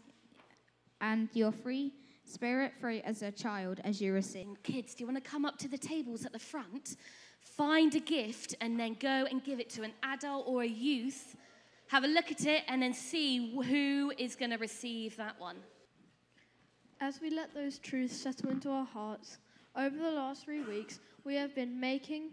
and 1.02 1.30
you're 1.34 1.52
free, 1.52 1.94
spirit 2.26 2.74
free 2.80 3.02
as 3.02 3.24
a 3.24 3.32
child 3.32 3.82
as 3.86 4.00
you 4.00 4.14
receive. 4.14 4.62
Kids, 4.62 4.94
do 4.94 5.04
you 5.04 5.08
want 5.08 5.18
to 5.18 5.28
come 5.28 5.46
up 5.46 5.58
to 5.58 5.68
the 5.68 5.80
tables 5.80 6.26
at 6.28 6.32
the 6.32 6.38
front, 6.38 6.96
find 7.42 7.94
a 7.96 8.00
gift, 8.00 8.56
and 8.62 8.80
then 8.80 8.96
go 9.00 9.26
and 9.30 9.44
give 9.44 9.60
it 9.60 9.70
to 9.72 9.84
an 9.84 9.94
adult 10.04 10.46
or 10.48 10.64
a 10.64 10.68
youth? 10.68 11.36
Have 11.88 12.04
a 12.04 12.08
look 12.08 12.32
at 12.32 12.46
it 12.46 12.64
and 12.68 12.82
then 12.82 12.94
see 12.94 13.54
who 13.54 14.14
is 14.18 14.36
going 14.36 14.52
to 14.52 14.58
receive 14.58 15.18
that 15.18 15.40
one. 15.40 15.58
As 17.02 17.20
we 17.20 17.30
let 17.30 17.54
those 17.54 17.80
truths 17.80 18.16
settle 18.16 18.50
into 18.50 18.70
our 18.70 18.86
hearts, 18.86 19.40
over 19.76 19.98
the 19.98 20.12
last 20.12 20.46
three 20.46 20.62
weeks, 20.62 21.00
we 21.24 21.36
have 21.36 21.56
been 21.56 21.80
making 21.80 22.30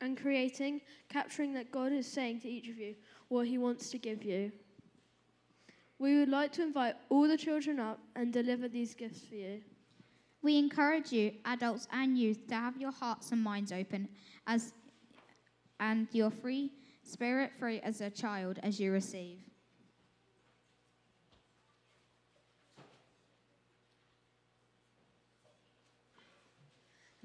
and 0.00 0.20
creating, 0.20 0.80
capturing 1.08 1.54
that 1.54 1.70
God 1.70 1.92
is 1.92 2.06
saying 2.06 2.40
to 2.40 2.48
each 2.48 2.68
of 2.68 2.78
you 2.78 2.94
what 3.28 3.46
He 3.46 3.58
wants 3.58 3.90
to 3.90 3.98
give 3.98 4.22
you. 4.22 4.52
We 5.98 6.18
would 6.18 6.28
like 6.28 6.52
to 6.52 6.62
invite 6.62 6.96
all 7.08 7.26
the 7.26 7.36
children 7.36 7.80
up 7.80 7.98
and 8.14 8.32
deliver 8.32 8.68
these 8.68 8.94
gifts 8.94 9.20
for 9.20 9.34
you. 9.34 9.60
We 10.42 10.56
encourage 10.56 11.12
you, 11.12 11.32
adults 11.44 11.88
and 11.92 12.16
youth, 12.16 12.46
to 12.48 12.54
have 12.54 12.76
your 12.76 12.92
hearts 12.92 13.32
and 13.32 13.42
minds 13.42 13.72
open 13.72 14.08
as 14.46 14.72
and 15.80 16.08
you're 16.12 16.30
free, 16.30 16.72
spirit 17.04 17.52
free 17.58 17.80
as 17.80 18.00
a 18.00 18.10
child 18.10 18.58
as 18.62 18.80
you 18.80 18.92
receive. 18.92 19.38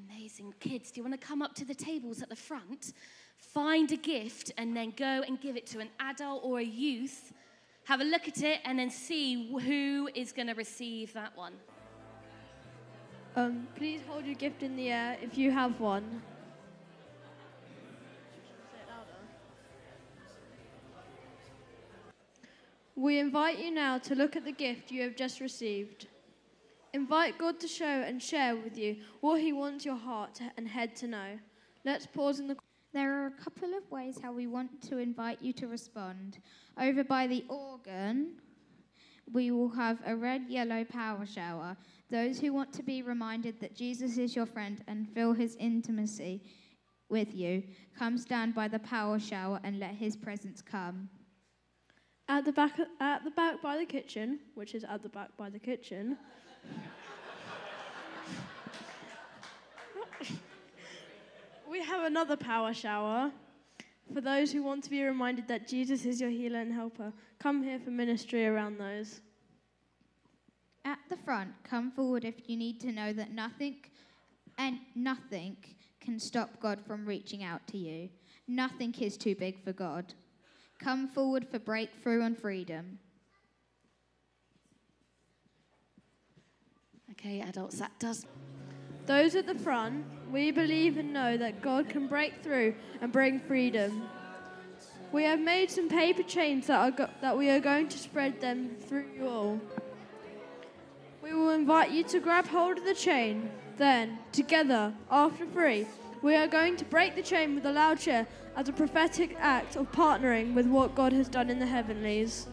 Amazing. 0.10 0.54
Kids, 0.60 0.91
do 0.91 0.99
you 0.99 1.04
want 1.04 1.19
to 1.19 1.28
come 1.28 1.41
up 1.41 1.56
to 1.56 1.65
the 1.65 1.73
tables 1.73 2.21
at 2.21 2.30
the 2.30 2.36
front? 2.36 2.93
Find 3.38 3.91
a 3.91 3.97
gift 3.97 4.52
and 4.58 4.76
then 4.76 4.93
go 4.95 5.23
and 5.28 5.39
give 5.39 5.58
it 5.58 5.65
to 5.67 5.80
an 5.80 5.89
adult 5.99 6.43
or 6.43 6.60
a 6.60 6.63
youth. 6.63 7.34
Have 7.86 7.99
a 7.99 8.04
look 8.04 8.28
at 8.28 8.41
it 8.41 8.60
and 8.63 8.78
then 8.78 8.89
see 8.89 9.49
who 9.52 10.10
is 10.13 10.32
going 10.32 10.47
to 10.47 10.54
receive 10.54 11.13
that 11.13 11.36
one. 11.36 11.54
Um, 13.35 13.67
please 13.75 14.01
hold 14.07 14.25
your 14.25 14.35
gift 14.35 14.61
in 14.61 14.75
the 14.75 14.89
air 14.89 15.17
if 15.19 15.39
you 15.39 15.49
have 15.49 15.79
one. 15.79 16.21
We 22.95 23.17
invite 23.17 23.57
you 23.57 23.71
now 23.71 23.97
to 23.97 24.13
look 24.13 24.35
at 24.35 24.45
the 24.45 24.51
gift 24.51 24.91
you 24.91 25.01
have 25.01 25.15
just 25.15 25.39
received. 25.39 26.05
Invite 26.93 27.39
God 27.39 27.59
to 27.61 27.67
show 27.67 27.85
and 27.85 28.21
share 28.21 28.55
with 28.55 28.77
you 28.77 28.97
what 29.21 29.41
He 29.41 29.51
wants 29.51 29.83
your 29.83 29.95
heart 29.95 30.39
and 30.55 30.67
head 30.67 30.95
to 30.97 31.07
know. 31.07 31.39
Let's 31.83 32.05
pause 32.05 32.39
in 32.39 32.47
the. 32.47 32.55
There 32.93 33.23
are 33.23 33.25
a 33.25 33.31
couple 33.31 33.73
of 33.73 33.89
ways 33.89 34.19
how 34.21 34.31
we 34.31 34.45
want 34.45 34.79
to 34.89 34.99
invite 34.99 35.41
you 35.41 35.53
to 35.53 35.67
respond. 35.67 36.37
Over 36.79 37.03
by 37.03 37.25
the 37.25 37.43
organ, 37.49 38.33
we 39.31 39.49
will 39.49 39.69
have 39.69 39.97
a 40.05 40.15
red 40.15 40.43
yellow 40.47 40.83
power 40.85 41.25
shower. 41.25 41.75
Those 42.09 42.39
who 42.39 42.53
want 42.53 42.71
to 42.73 42.83
be 42.83 43.01
reminded 43.01 43.59
that 43.59 43.75
Jesus 43.75 44.17
is 44.17 44.35
your 44.35 44.45
friend 44.45 44.83
and 44.87 45.09
feel 45.09 45.33
his 45.33 45.55
intimacy 45.59 46.41
with 47.09 47.33
you, 47.35 47.63
come 47.97 48.17
stand 48.17 48.55
by 48.55 48.67
the 48.67 48.79
power 48.79 49.19
shower 49.19 49.59
and 49.63 49.79
let 49.79 49.95
his 49.95 50.17
presence 50.17 50.61
come. 50.61 51.09
At 52.27 52.45
the 52.45 52.51
back, 52.51 52.79
at 52.99 53.23
the 53.23 53.31
back 53.31 53.61
by 53.61 53.77
the 53.77 53.85
kitchen, 53.85 54.39
which 54.55 54.73
is 54.73 54.83
at 54.83 55.03
the 55.03 55.09
back 55.09 55.35
by 55.37 55.49
the 55.49 55.59
kitchen. 55.59 56.17
we 61.69 61.83
have 61.83 62.05
another 62.05 62.37
power 62.37 62.73
shower 62.73 63.31
for 64.13 64.21
those 64.21 64.51
who 64.51 64.63
want 64.63 64.83
to 64.85 64.89
be 64.89 65.03
reminded 65.03 65.47
that 65.47 65.67
Jesus 65.67 66.05
is 66.05 66.19
your 66.21 66.29
healer 66.29 66.59
and 66.59 66.73
helper. 66.73 67.11
Come 67.39 67.61
here 67.61 67.79
for 67.79 67.91
ministry 67.91 68.45
around 68.47 68.79
those. 68.79 69.21
At 70.85 70.99
the 71.09 71.17
front, 71.17 71.51
come 71.63 71.91
forward 71.91 72.25
if 72.25 72.49
you 72.49 72.57
need 72.57 72.79
to 72.81 72.91
know 72.91 73.13
that 73.13 73.31
nothing 73.31 73.77
and 74.57 74.79
nothing 74.95 75.57
can 76.01 76.19
stop 76.19 76.59
God 76.59 76.79
from 76.85 77.05
reaching 77.05 77.43
out 77.43 77.65
to 77.67 77.77
you. 77.77 78.09
Nothing 78.47 78.93
is 78.99 79.15
too 79.15 79.35
big 79.35 79.63
for 79.63 79.71
God. 79.71 80.13
Come 80.79 81.07
forward 81.07 81.47
for 81.49 81.59
breakthrough 81.59 82.23
and 82.23 82.37
freedom. 82.37 82.99
Okay, 87.11 87.39
adults, 87.39 87.79
that 87.79 87.97
does. 87.99 88.25
Those 89.05 89.35
at 89.35 89.47
the 89.47 89.55
front, 89.55 90.05
we 90.31 90.51
believe 90.51 90.97
and 90.97 91.13
know 91.13 91.37
that 91.37 91.61
God 91.61 91.87
can 91.87 92.07
break 92.07 92.43
through 92.43 92.75
and 93.01 93.11
bring 93.11 93.39
freedom. 93.39 94.09
We 95.13 95.23
have 95.23 95.39
made 95.39 95.69
some 95.69 95.87
paper 95.87 96.23
chains 96.23 96.67
that, 96.67 96.79
are 96.79 96.91
go- 96.91 97.09
that 97.21 97.37
we 97.37 97.49
are 97.49 97.59
going 97.59 97.87
to 97.89 97.97
spread 97.97 98.41
them 98.41 98.75
through 98.87 99.05
you 99.15 99.27
all. 99.27 99.61
We 101.23 101.33
will 101.33 101.51
invite 101.51 101.91
you 101.91 102.03
to 102.03 102.19
grab 102.19 102.47
hold 102.47 102.79
of 102.79 102.83
the 102.83 102.93
chain. 102.93 103.49
Then, 103.77 104.19
together, 104.33 104.93
after 105.09 105.45
three, 105.45 105.88
we 106.21 106.36
are 106.36 106.47
going 106.47 106.75
to 106.75 106.83
break 106.83 107.15
the 107.15 107.21
chain 107.21 107.55
with 107.55 107.65
a 107.65 107.71
loud 107.71 107.99
cheer 107.99 108.27
as 108.57 108.67
a 108.67 108.73
prophetic 108.73 109.38
act 109.39 109.77
of 109.77 109.89
partnering 109.93 110.53
with 110.53 110.67
what 110.67 110.95
God 110.95 111.13
has 111.13 111.29
done 111.29 111.49
in 111.49 111.59
the 111.59 111.65
heavenlies. 111.65 112.47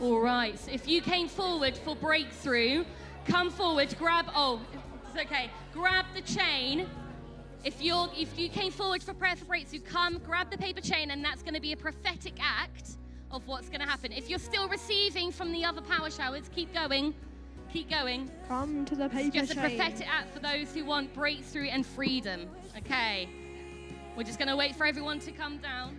All 0.00 0.18
right. 0.18 0.60
If 0.68 0.88
you 0.88 1.00
came 1.00 1.28
forward 1.28 1.76
for 1.76 1.94
breakthrough, 1.94 2.84
come 3.24 3.50
forward, 3.50 3.94
grab. 4.00 4.26
Oh, 4.34 4.60
it's 5.06 5.24
okay. 5.24 5.48
Grab 5.72 6.06
the 6.12 6.22
chain. 6.22 6.88
If 7.62 7.80
you're 7.80 8.10
if 8.16 8.36
you 8.36 8.48
came 8.48 8.72
forward 8.72 9.00
for 9.00 9.14
prayer 9.14 9.36
for 9.36 9.44
breakthrough, 9.44 9.78
come 9.78 10.20
grab 10.26 10.50
the 10.50 10.58
paper 10.58 10.80
chain, 10.80 11.12
and 11.12 11.24
that's 11.24 11.42
going 11.42 11.54
to 11.54 11.60
be 11.60 11.70
a 11.70 11.76
prophetic 11.76 12.34
act 12.40 12.96
of 13.30 13.46
what's 13.46 13.68
going 13.68 13.80
to 13.80 13.86
happen. 13.86 14.10
If 14.10 14.28
you're 14.28 14.40
still 14.40 14.68
receiving 14.68 15.30
from 15.30 15.52
the 15.52 15.64
other 15.64 15.82
power 15.82 16.10
showers, 16.10 16.50
keep 16.52 16.74
going. 16.74 17.14
Keep 17.72 17.90
going. 17.90 18.30
Come 18.48 18.84
to 18.86 18.94
the 18.94 19.08
paper 19.08 19.36
It's 19.38 19.48
just 19.48 19.52
a 19.52 19.60
prophetic 19.60 20.08
act 20.08 20.32
for 20.32 20.40
those 20.40 20.72
who 20.74 20.84
want 20.84 21.12
breakthrough 21.14 21.68
and 21.68 21.84
freedom. 21.84 22.48
Okay. 22.78 23.28
We're 24.16 24.22
just 24.22 24.38
going 24.38 24.48
to 24.48 24.56
wait 24.56 24.74
for 24.74 24.86
everyone 24.86 25.18
to 25.20 25.32
come 25.32 25.58
down. 25.58 25.98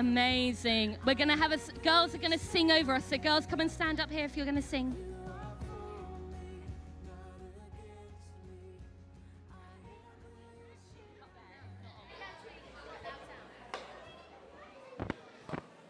Amazing. 0.00 0.96
We're 1.04 1.14
going 1.14 1.28
to 1.28 1.36
have 1.36 1.52
us, 1.52 1.70
girls 1.84 2.14
are 2.14 2.18
going 2.18 2.32
to 2.32 2.38
sing 2.38 2.72
over 2.72 2.94
us. 2.94 3.04
So, 3.04 3.18
girls, 3.18 3.44
come 3.44 3.60
and 3.60 3.70
stand 3.70 4.00
up 4.00 4.10
here 4.10 4.24
if 4.24 4.34
you're 4.34 4.46
going 4.46 4.56
to 4.56 4.62
sing. 4.62 4.96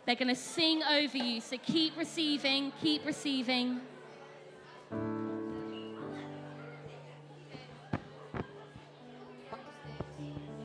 They're 0.07 0.16
going 0.16 0.27
to 0.27 0.35
sing 0.35 0.83
over 0.83 1.16
you. 1.16 1.40
So, 1.40 1.57
keep 1.59 1.96
receiving, 1.96 2.73
keep 2.83 3.07
receiving. 3.07 3.81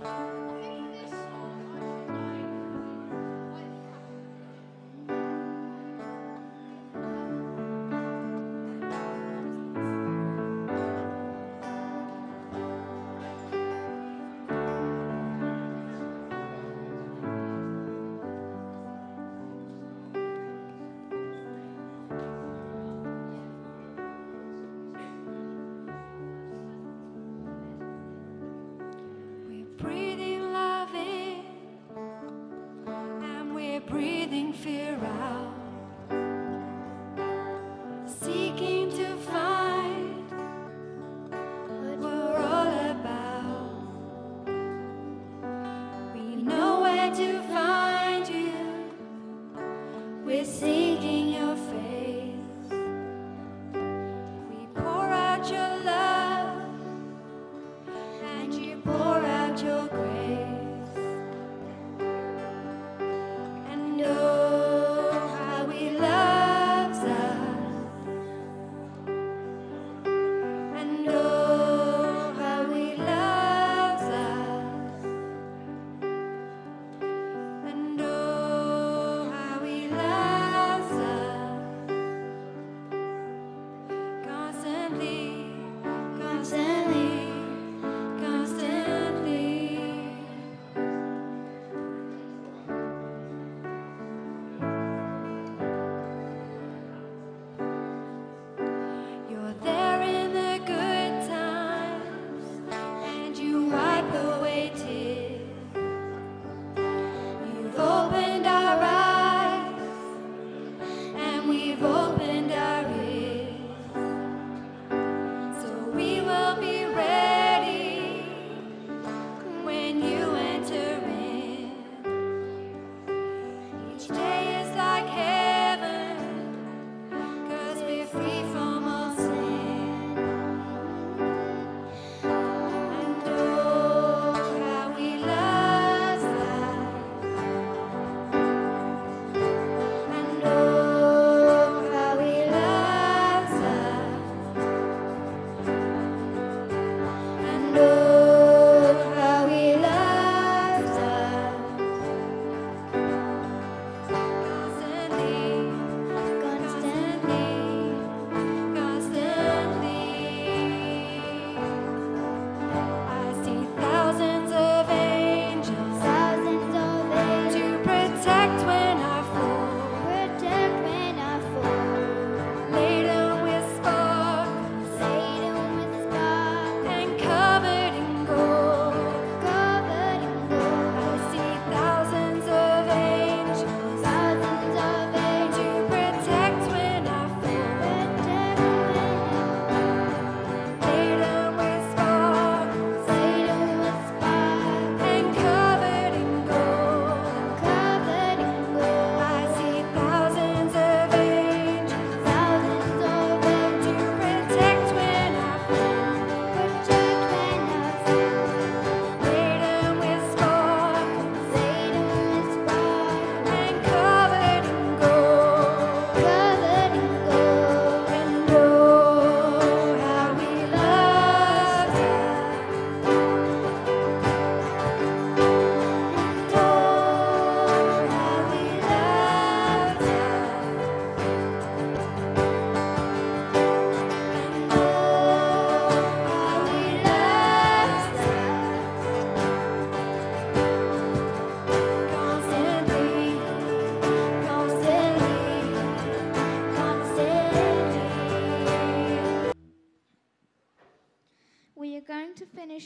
breathing 0.06 0.45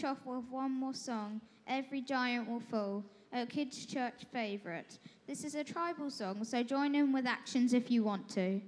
off 0.10 0.26
with 0.26 0.46
one 0.50 0.72
more 0.72 0.94
song, 0.94 1.40
Every 1.68 2.02
Giant 2.02 2.50
Will 2.50 2.60
Fall, 2.60 3.04
a 3.32 3.46
kids' 3.46 3.86
church 3.86 4.26
favourite. 4.34 4.98
This 5.28 5.44
is 5.44 5.54
a 5.54 5.64
tribal 5.64 6.10
song, 6.10 6.44
so 6.44 6.64
join 6.64 6.96
in 6.96 7.14
with 7.14 7.28
actions 7.28 7.74
if 7.74 7.92
you 7.92 8.04
want 8.04 8.28
to. 8.30 8.60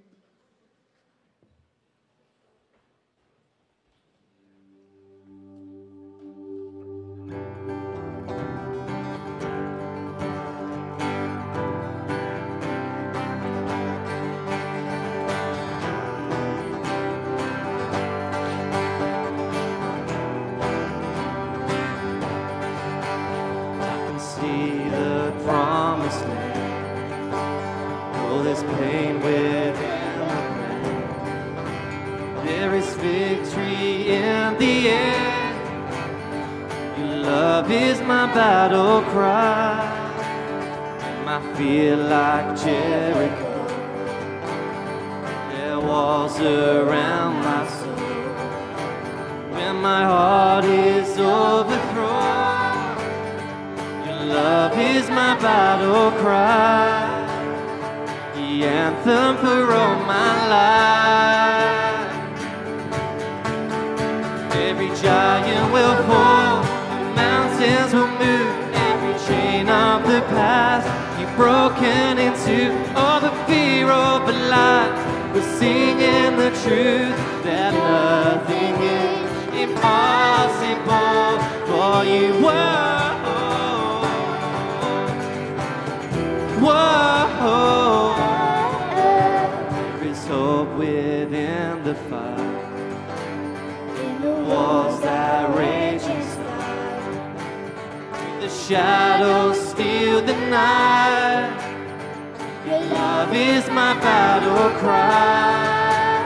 Cry, 104.82 106.26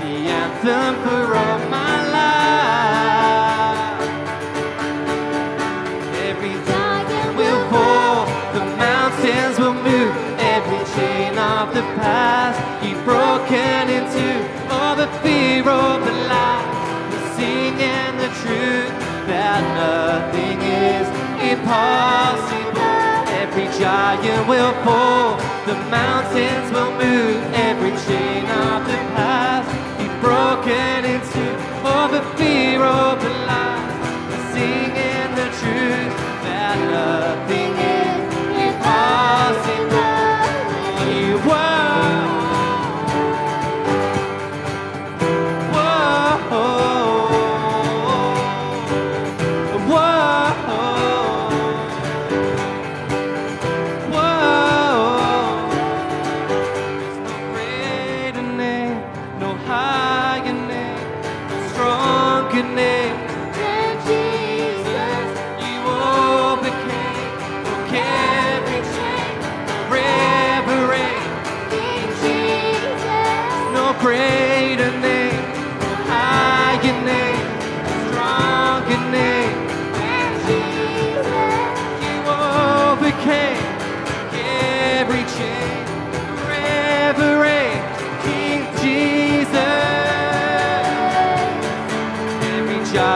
the 0.00 0.14
my 1.68 1.96
life. 2.16 4.00
Every 6.28 6.54
giant 6.70 7.30
will 7.36 7.62
fall, 7.70 8.24
the 8.56 8.64
mountains 8.84 9.58
will 9.58 9.78
move, 9.88 10.12
every 10.56 10.82
chain 10.94 11.36
of 11.36 11.74
the 11.74 11.84
past 12.00 12.58
all 14.70 14.96
the 14.96 15.08
fear 15.22 15.68
of 15.68 15.98
the 16.08 16.16
lies. 16.32 16.72
Singing 17.36 18.12
the 18.24 18.30
truth 18.40 18.94
that 19.28 19.60
nothing 19.82 20.58
is 20.88 21.06
impossible. 21.52 22.80
Every 23.42 23.68
giant 23.78 24.48
will 24.48 24.72
fall, 24.84 25.36
the 25.66 25.74
mountains 25.88 26.70
will 26.72 26.92
move, 26.92 27.42
every 27.54 27.90
chain 28.04 28.23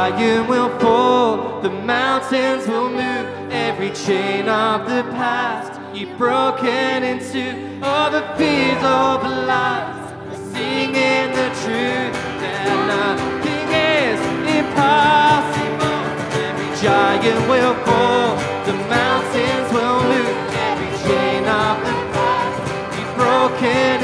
Will 0.09 0.71
fall, 0.79 1.61
the 1.61 1.69
mountains 1.69 2.67
will 2.67 2.89
move, 2.89 3.53
every 3.53 3.91
chain 3.91 4.49
of 4.49 4.87
the 4.87 5.03
past 5.13 5.79
you've 5.95 6.17
broken 6.17 7.05
into 7.05 7.53
all 7.83 8.11
the 8.11 8.23
fears 8.39 8.83
of 8.83 9.23
the 9.23 9.29
lies. 9.29 10.11
Singing 10.51 11.31
the 11.37 11.51
truth 11.61 12.15
that 12.41 12.65
nothing 12.89 13.69
is 14.01 14.19
impossible. 14.59 16.01
Every 16.41 16.71
giant 16.81 17.41
will 17.47 17.75
fall, 17.85 18.37
the 18.65 18.75
mountains 18.89 19.69
will 19.77 20.01
move, 20.09 20.37
every 20.57 20.91
chain 21.05 21.45
of 21.45 21.77
the 21.85 21.95
past 22.17 22.57
be 22.97 23.03
broken 23.15 23.98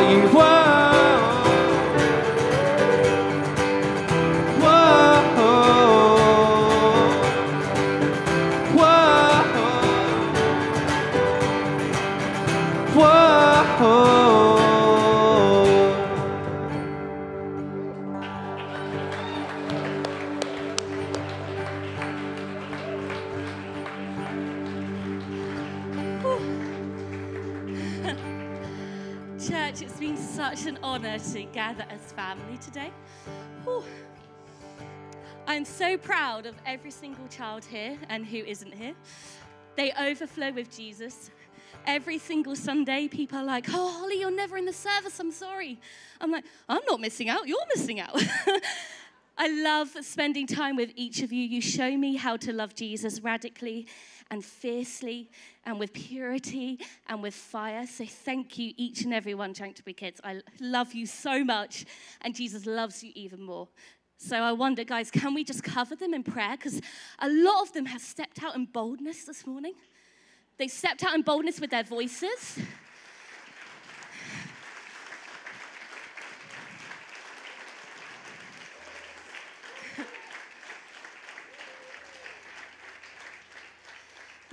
you. 0.00 0.28
Whoa. 0.28 0.63
Today. 32.64 32.90
Whew. 33.64 33.84
I'm 35.46 35.64
so 35.64 35.98
proud 35.98 36.46
of 36.46 36.54
every 36.64 36.90
single 36.90 37.28
child 37.28 37.64
here 37.64 37.98
and 38.08 38.24
who 38.24 38.38
isn't 38.38 38.72
here. 38.72 38.94
They 39.76 39.92
overflow 39.92 40.52
with 40.52 40.74
Jesus. 40.74 41.30
Every 41.86 42.18
single 42.18 42.56
Sunday, 42.56 43.08
people 43.08 43.38
are 43.38 43.44
like, 43.44 43.66
Oh, 43.68 43.90
Holly, 43.90 44.20
you're 44.20 44.30
never 44.30 44.56
in 44.56 44.64
the 44.64 44.72
service. 44.72 45.20
I'm 45.20 45.32
sorry. 45.32 45.78
I'm 46.20 46.30
like, 46.30 46.44
I'm 46.68 46.80
not 46.88 47.00
missing 47.00 47.28
out. 47.28 47.46
You're 47.46 47.66
missing 47.74 48.00
out. 48.00 48.14
I 49.36 49.48
love 49.48 49.96
spending 50.02 50.46
time 50.46 50.76
with 50.76 50.92
each 50.94 51.22
of 51.22 51.32
you. 51.32 51.44
You 51.44 51.60
show 51.60 51.96
me 51.96 52.16
how 52.16 52.36
to 52.36 52.52
love 52.52 52.74
Jesus 52.74 53.20
radically 53.20 53.88
and 54.30 54.44
fiercely 54.44 55.28
and 55.64 55.78
with 55.78 55.92
purity 55.92 56.78
and 57.08 57.22
with 57.22 57.34
fire. 57.34 57.86
So 57.86 58.04
thank 58.06 58.58
you, 58.58 58.72
each 58.76 59.02
and 59.02 59.12
every 59.12 59.34
one, 59.34 59.52
Chanctonbury 59.52 59.94
kids. 59.94 60.20
I 60.22 60.40
love 60.60 60.94
you 60.94 61.06
so 61.06 61.42
much, 61.42 61.84
and 62.20 62.34
Jesus 62.34 62.64
loves 62.64 63.02
you 63.02 63.10
even 63.14 63.42
more. 63.42 63.68
So 64.18 64.36
I 64.36 64.52
wonder, 64.52 64.84
guys, 64.84 65.10
can 65.10 65.34
we 65.34 65.42
just 65.42 65.64
cover 65.64 65.96
them 65.96 66.14
in 66.14 66.22
prayer? 66.22 66.56
Because 66.56 66.80
a 67.18 67.28
lot 67.28 67.62
of 67.62 67.72
them 67.72 67.86
have 67.86 68.00
stepped 68.00 68.42
out 68.42 68.54
in 68.54 68.66
boldness 68.66 69.24
this 69.24 69.46
morning. 69.46 69.74
They 70.56 70.68
stepped 70.68 71.04
out 71.04 71.14
in 71.14 71.22
boldness 71.22 71.60
with 71.60 71.70
their 71.70 71.82
voices. 71.82 72.60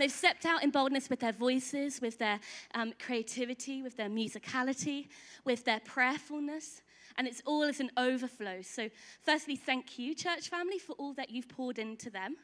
They've 0.02 0.12
stepped 0.12 0.48
out 0.48 0.64
in 0.64 0.72
boldness 0.72 1.12
with 1.12 1.20
their 1.20 1.32
voices, 1.32 2.02
with 2.02 2.18
their 2.18 2.40
um, 2.74 2.92
creativity, 2.98 3.84
with 3.84 3.98
their 3.98 4.10
musicality, 4.10 5.10
with 5.46 5.64
their 5.64 5.80
prayerfulness, 5.80 6.82
and 7.18 7.28
it's 7.28 7.44
all 7.46 7.66
as 7.66 7.80
an 7.80 7.92
overflow. 7.96 8.64
So, 8.64 8.90
firstly, 9.22 9.56
thank 9.56 10.00
you, 10.00 10.16
church 10.16 10.50
family, 10.50 10.80
for 10.80 10.94
all 10.94 11.14
that 11.14 11.30
you've 11.30 11.48
poured 11.48 11.78
into 11.78 12.10
them, 12.10 12.38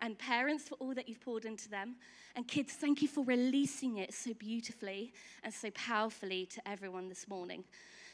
and 0.00 0.18
parents 0.18 0.66
for 0.66 0.76
all 0.76 0.94
that 0.94 1.06
you've 1.06 1.20
poured 1.20 1.44
into 1.44 1.68
them, 1.68 1.96
and 2.34 2.48
kids, 2.48 2.72
thank 2.72 3.02
you 3.02 3.08
for 3.08 3.22
releasing 3.24 3.98
it 3.98 4.14
so 4.14 4.32
beautifully 4.32 5.12
and 5.44 5.52
so 5.52 5.70
powerfully 5.72 6.46
to 6.46 6.66
everyone 6.66 7.10
this 7.10 7.28
morning. 7.28 7.62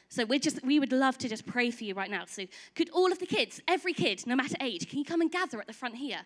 So 0.09 0.25
we're 0.25 0.39
just 0.39 0.61
we 0.65 0.77
would 0.77 0.91
love 0.91 1.17
to 1.19 1.29
just 1.29 1.45
pray 1.45 1.71
for 1.71 1.85
you 1.85 1.93
right 1.93 2.11
now. 2.11 2.25
So 2.27 2.47
could 2.75 2.89
all 2.89 3.13
of 3.13 3.19
the 3.19 3.27
kids, 3.27 3.61
every 3.65 3.93
kid, 3.93 4.27
no 4.27 4.35
matter 4.35 4.57
age, 4.59 4.89
can 4.89 4.99
you 4.99 5.05
come 5.05 5.21
and 5.21 5.31
gather 5.31 5.61
at 5.61 5.67
the 5.67 5.73
front 5.73 5.95
here? 5.95 6.19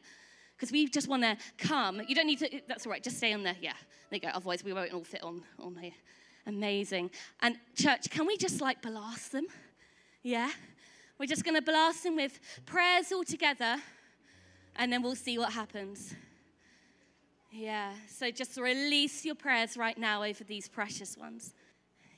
Because 0.56 0.72
we 0.72 0.88
just 0.88 1.08
want 1.08 1.24
to 1.24 1.38
come. 1.58 2.02
You 2.08 2.16
don't 2.16 2.28
need 2.28 2.40
to, 2.40 2.62
that's 2.68 2.86
all 2.86 2.92
right, 2.92 3.04
just 3.04 3.18
stay 3.18 3.34
on 3.34 3.44
there. 3.44 3.56
Yeah, 3.62 3.74
there 4.10 4.18
you 4.18 4.20
go. 4.20 4.30
Otherwise, 4.30 4.64
we 4.64 4.74
won't 4.74 4.94
all 4.94 5.04
fit 5.04 5.24
on, 5.24 5.42
on 5.60 5.76
here. 5.76 5.92
Amazing. 6.46 7.12
And, 7.42 7.58
church, 7.76 8.10
can 8.10 8.26
we 8.26 8.38
just 8.38 8.62
like 8.62 8.82
blast 8.82 9.32
them? 9.32 9.46
Yeah? 10.24 10.50
We're 11.20 11.28
just 11.28 11.44
going 11.44 11.56
to 11.56 11.62
blast 11.62 12.04
them 12.04 12.16
with 12.16 12.40
prayers 12.66 13.12
all 13.12 13.24
together, 13.24 13.78
and 14.76 14.92
then 14.92 15.02
we'll 15.04 15.16
see 15.16 15.38
what 15.38 15.54
happens. 15.54 16.14
Yeah, 17.52 17.94
so 18.10 18.32
just 18.32 18.58
release 18.58 19.24
your 19.24 19.36
prayers 19.36 19.78
right 19.78 19.98
now 19.98 20.24
over 20.24 20.44
these 20.44 20.68
precious 20.68 21.16
ones. 21.16 21.54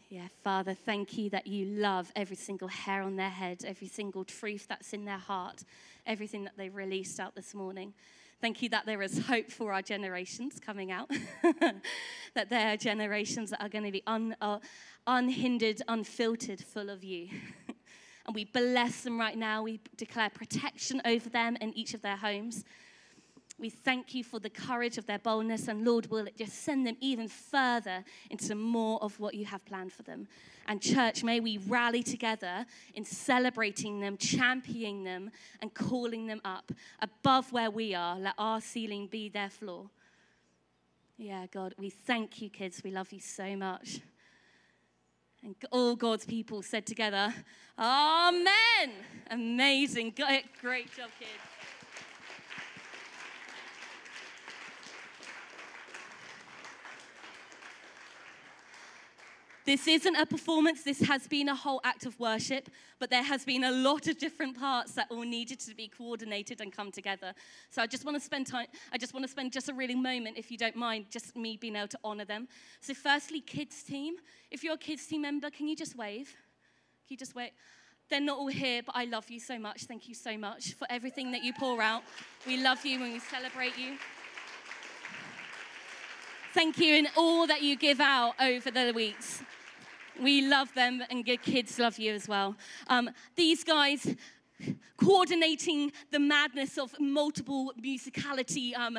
Yeah, 0.09 0.27
Father, 0.43 0.73
thank 0.73 1.17
you 1.17 1.29
that 1.31 1.45
you 1.45 1.65
love 1.65 2.09
every 2.15 2.37
single 2.37 2.69
hair 2.69 3.01
on 3.01 3.17
their 3.17 3.29
head, 3.29 3.65
every 3.65 3.87
single 3.87 4.23
truth 4.23 4.65
that's 4.69 4.93
in 4.93 5.03
their 5.03 5.17
heart, 5.17 5.65
everything 6.05 6.45
that 6.45 6.53
they've 6.55 6.73
released 6.73 7.19
out 7.19 7.35
this 7.35 7.53
morning. 7.53 7.93
Thank 8.41 8.61
you 8.61 8.69
that 8.69 8.85
there 8.85 9.01
is 9.01 9.25
hope 9.25 9.49
for 9.49 9.71
our 9.71 9.81
generations 9.81 10.59
coming 10.59 10.91
out, 10.91 11.09
that 12.33 12.49
there 12.49 12.73
are 12.73 12.77
generations 12.77 13.49
that 13.51 13.63
are 13.63 13.69
going 13.69 13.85
to 13.85 13.91
be 13.91 14.03
un, 14.05 14.35
uh, 14.41 14.59
unhindered, 15.07 15.81
unfiltered, 15.87 16.59
full 16.59 16.89
of 16.89 17.03
you. 17.03 17.29
and 18.27 18.35
we 18.35 18.45
bless 18.45 19.01
them 19.01 19.19
right 19.19 19.37
now. 19.37 19.63
We 19.63 19.79
declare 19.95 20.29
protection 20.29 21.01
over 21.05 21.29
them 21.29 21.57
in 21.61 21.73
each 21.77 21.93
of 21.93 22.01
their 22.01 22.17
homes. 22.17 22.65
We 23.57 23.69
thank 23.69 24.13
you 24.13 24.23
for 24.23 24.39
the 24.39 24.49
courage 24.49 24.97
of 24.97 25.05
their 25.05 25.19
boldness, 25.19 25.69
and 25.69 25.85
Lord, 25.85 26.07
will 26.11 26.27
it 26.27 26.37
just 26.37 26.63
send 26.63 26.85
them 26.85 26.97
even 26.99 27.29
further 27.29 28.03
into 28.29 28.53
more 28.53 29.01
of 29.01 29.17
what 29.17 29.33
you 29.33 29.45
have 29.45 29.63
planned 29.63 29.93
for 29.93 30.03
them. 30.03 30.27
And, 30.67 30.81
church, 30.81 31.23
may 31.23 31.39
we 31.39 31.57
rally 31.57 32.03
together 32.03 32.65
in 32.95 33.05
celebrating 33.05 34.01
them, 34.01 34.17
championing 34.17 35.05
them, 35.05 35.31
and 35.61 35.73
calling 35.73 36.27
them 36.27 36.41
up 36.43 36.71
above 37.01 37.53
where 37.53 37.71
we 37.71 37.95
are. 37.95 38.19
Let 38.19 38.33
our 38.37 38.59
ceiling 38.59 39.07
be 39.07 39.29
their 39.29 39.49
floor. 39.49 39.89
Yeah, 41.17 41.45
God, 41.49 41.75
we 41.77 41.89
thank 41.89 42.41
you, 42.41 42.49
kids. 42.49 42.81
We 42.83 42.91
love 42.91 43.13
you 43.13 43.21
so 43.21 43.55
much. 43.55 44.01
And 45.41 45.55
all 45.71 45.95
God's 45.95 46.25
people 46.25 46.61
said 46.61 46.85
together, 46.85 47.33
Amen. 47.79 48.91
Amazing. 49.31 50.13
Great 50.17 50.93
job, 50.93 51.09
kids. 51.19 51.54
This 59.65 59.87
isn't 59.87 60.15
a 60.15 60.27
performance, 60.27 60.83
this 60.83 60.99
has 60.99 61.27
been 61.27 61.49
a 61.49 61.55
whole 61.55 61.81
act 61.83 62.05
of 62.05 62.19
worship, 62.19 62.69
but 62.99 63.09
there 63.09 63.23
has 63.23 63.43
been 63.43 63.63
a 63.63 63.71
lot 63.71 64.07
of 64.07 64.19
different 64.19 64.59
parts 64.59 64.91
that 64.91 65.07
all 65.09 65.23
needed 65.23 65.59
to 65.61 65.73
be 65.73 65.87
coordinated 65.87 66.61
and 66.61 66.71
come 66.71 66.91
together. 66.91 67.33
So 67.71 67.81
I 67.81 67.87
just 67.87 68.05
want 68.05 68.15
to 68.15 68.21
spend 68.21 68.45
time, 68.45 68.67
I 68.93 68.99
just 68.99 69.15
want 69.15 69.25
to 69.25 69.27
spend 69.27 69.51
just 69.51 69.67
a 69.67 69.73
really 69.73 69.95
moment, 69.95 70.37
if 70.37 70.51
you 70.51 70.57
don't 70.59 70.75
mind, 70.75 71.07
just 71.09 71.35
me 71.35 71.57
being 71.57 71.75
able 71.75 71.87
to 71.87 71.99
honor 72.03 72.25
them. 72.25 72.47
So, 72.79 72.93
firstly, 72.93 73.41
kids 73.41 73.81
team. 73.81 74.17
If 74.51 74.63
you're 74.63 74.75
a 74.75 74.77
kids 74.77 75.07
team 75.07 75.23
member, 75.23 75.49
can 75.49 75.67
you 75.67 75.75
just 75.75 75.97
wave? 75.97 76.27
Can 77.07 77.15
you 77.15 77.17
just 77.17 77.33
wave? 77.33 77.49
They're 78.07 78.21
not 78.21 78.37
all 78.37 78.47
here, 78.47 78.83
but 78.85 78.95
I 78.95 79.05
love 79.05 79.31
you 79.31 79.39
so 79.39 79.57
much. 79.57 79.85
Thank 79.85 80.07
you 80.07 80.13
so 80.13 80.37
much 80.37 80.73
for 80.73 80.85
everything 80.91 81.31
that 81.31 81.43
you 81.43 81.53
pour 81.53 81.81
out. 81.81 82.03
We 82.45 82.61
love 82.61 82.85
you 82.85 83.03
and 83.03 83.13
we 83.13 83.19
celebrate 83.19 83.75
you. 83.79 83.97
Thank 86.53 86.77
you 86.77 86.95
in 86.95 87.07
all 87.17 87.47
that 87.47 87.63
you 87.63 87.75
give 87.75 87.99
out 87.99 88.35
over 88.39 88.69
the 88.69 88.93
weeks. 88.95 89.41
We 90.21 90.47
love 90.47 90.73
them, 90.73 91.03
and 91.09 91.27
your 91.27 91.37
kids 91.37 91.77
love 91.77 91.99
you 91.99 92.13
as 92.13 92.27
well. 92.27 92.55
Um, 92.87 93.09
these 93.35 93.63
guys 93.63 94.15
coordinating 94.97 95.91
the 96.11 96.19
madness 96.19 96.77
of 96.77 96.95
multiple 96.99 97.73
musicality 97.81 98.75
um, 98.77 98.97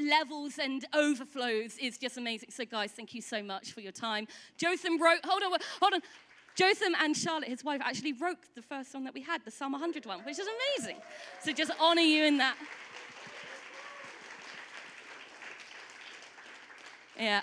levels 0.00 0.58
and 0.58 0.84
overflows 0.94 1.76
is 1.78 1.98
just 1.98 2.16
amazing. 2.16 2.50
So, 2.50 2.64
guys, 2.64 2.92
thank 2.92 3.14
you 3.14 3.22
so 3.22 3.42
much 3.42 3.72
for 3.72 3.80
your 3.80 3.92
time. 3.92 4.26
Jotham 4.56 5.00
wrote, 5.00 5.20
hold 5.24 5.42
on, 5.42 5.58
hold 5.80 5.94
on. 5.94 6.00
Jotham 6.56 6.94
and 7.00 7.16
Charlotte, 7.16 7.48
his 7.48 7.64
wife, 7.64 7.80
actually 7.84 8.12
wrote 8.12 8.38
the 8.54 8.62
first 8.62 8.90
song 8.90 9.04
that 9.04 9.14
we 9.14 9.22
had, 9.22 9.44
the 9.44 9.50
Psalm 9.50 9.72
100 9.72 10.04
one, 10.04 10.20
which 10.20 10.38
is 10.38 10.48
amazing. 10.76 11.00
So, 11.42 11.52
just 11.52 11.70
honor 11.80 12.02
you 12.02 12.24
in 12.24 12.38
that. 12.38 12.56
Yeah. 17.16 17.42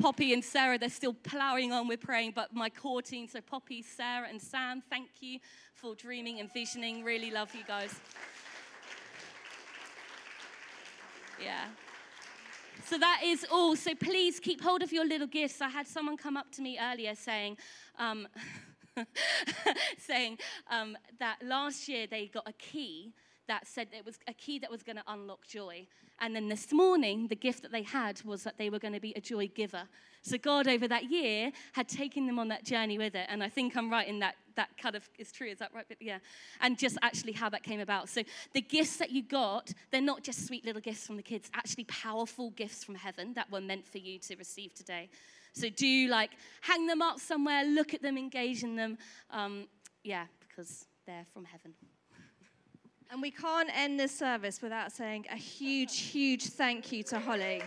Poppy 0.00 0.32
and 0.32 0.42
Sarah, 0.42 0.78
they're 0.78 0.88
still 0.88 1.12
plowing 1.12 1.72
on 1.72 1.86
with 1.86 2.00
praying, 2.00 2.32
but 2.34 2.54
my 2.54 2.70
core 2.70 3.02
team, 3.02 3.28
so 3.28 3.40
Poppy, 3.42 3.82
Sarah, 3.82 4.26
and 4.28 4.40
Sam, 4.40 4.82
thank 4.88 5.08
you 5.20 5.40
for 5.74 5.94
dreaming 5.94 6.40
and 6.40 6.50
visioning. 6.52 7.04
Really 7.04 7.30
love 7.30 7.54
you 7.54 7.62
guys. 7.66 7.94
Yeah. 11.42 11.66
So 12.86 12.96
that 12.96 13.20
is 13.22 13.44
all. 13.50 13.76
So 13.76 13.94
please 13.94 14.40
keep 14.40 14.62
hold 14.62 14.82
of 14.82 14.90
your 14.90 15.04
little 15.04 15.26
gifts. 15.26 15.60
I 15.60 15.68
had 15.68 15.86
someone 15.86 16.16
come 16.16 16.36
up 16.36 16.50
to 16.52 16.62
me 16.62 16.78
earlier 16.80 17.14
saying, 17.14 17.58
um, 17.98 18.26
saying 19.98 20.38
um, 20.70 20.96
that 21.18 21.36
last 21.42 21.88
year 21.88 22.06
they 22.06 22.26
got 22.26 22.48
a 22.48 22.54
key 22.54 23.12
that 23.50 23.66
said 23.66 23.88
it 23.92 24.06
was 24.06 24.16
a 24.28 24.32
key 24.32 24.60
that 24.60 24.70
was 24.70 24.84
going 24.84 24.96
to 24.96 25.02
unlock 25.08 25.44
joy. 25.44 25.84
And 26.20 26.36
then 26.36 26.48
this 26.48 26.72
morning, 26.72 27.26
the 27.26 27.34
gift 27.34 27.62
that 27.62 27.72
they 27.72 27.82
had 27.82 28.22
was 28.22 28.44
that 28.44 28.58
they 28.58 28.70
were 28.70 28.78
going 28.78 28.94
to 28.94 29.00
be 29.00 29.12
a 29.16 29.20
joy 29.20 29.48
giver. 29.48 29.82
So 30.22 30.38
God, 30.38 30.68
over 30.68 30.86
that 30.86 31.10
year, 31.10 31.50
had 31.72 31.88
taken 31.88 32.26
them 32.26 32.38
on 32.38 32.46
that 32.48 32.64
journey 32.64 32.96
with 32.96 33.16
it. 33.16 33.26
And 33.28 33.42
I 33.42 33.48
think 33.48 33.76
I'm 33.76 33.90
right 33.90 34.06
in 34.06 34.20
that 34.20 34.36
that 34.54 34.68
kind 34.76 34.94
of 34.94 35.08
is 35.18 35.32
true. 35.32 35.48
Is 35.48 35.58
that 35.58 35.70
right? 35.74 35.86
Yeah. 36.00 36.18
And 36.60 36.78
just 36.78 36.96
actually 37.02 37.32
how 37.32 37.48
that 37.48 37.64
came 37.64 37.80
about. 37.80 38.08
So 38.08 38.22
the 38.52 38.60
gifts 38.60 38.98
that 38.98 39.10
you 39.10 39.22
got, 39.22 39.72
they're 39.90 40.00
not 40.00 40.22
just 40.22 40.46
sweet 40.46 40.64
little 40.64 40.82
gifts 40.82 41.06
from 41.06 41.16
the 41.16 41.22
kids, 41.22 41.50
actually 41.54 41.84
powerful 41.84 42.50
gifts 42.50 42.84
from 42.84 42.94
heaven 42.94 43.32
that 43.34 43.50
were 43.50 43.60
meant 43.60 43.88
for 43.88 43.98
you 43.98 44.18
to 44.20 44.36
receive 44.36 44.74
today. 44.74 45.08
So 45.54 45.70
do 45.70 46.06
like 46.08 46.30
hang 46.60 46.86
them 46.86 47.02
up 47.02 47.18
somewhere, 47.18 47.64
look 47.64 47.94
at 47.94 48.02
them, 48.02 48.16
engage 48.16 48.62
in 48.62 48.76
them. 48.76 48.98
Um, 49.30 49.66
yeah, 50.04 50.26
because 50.46 50.86
they're 51.06 51.26
from 51.32 51.44
heaven. 51.44 51.74
And 53.12 53.20
we 53.20 53.32
can't 53.32 53.68
end 53.74 53.98
this 53.98 54.16
service 54.16 54.62
without 54.62 54.92
saying 54.92 55.26
a 55.32 55.36
huge, 55.36 55.98
huge 55.98 56.44
thank 56.46 56.92
you 56.92 57.02
to 57.04 57.18
Holly. 57.18 57.60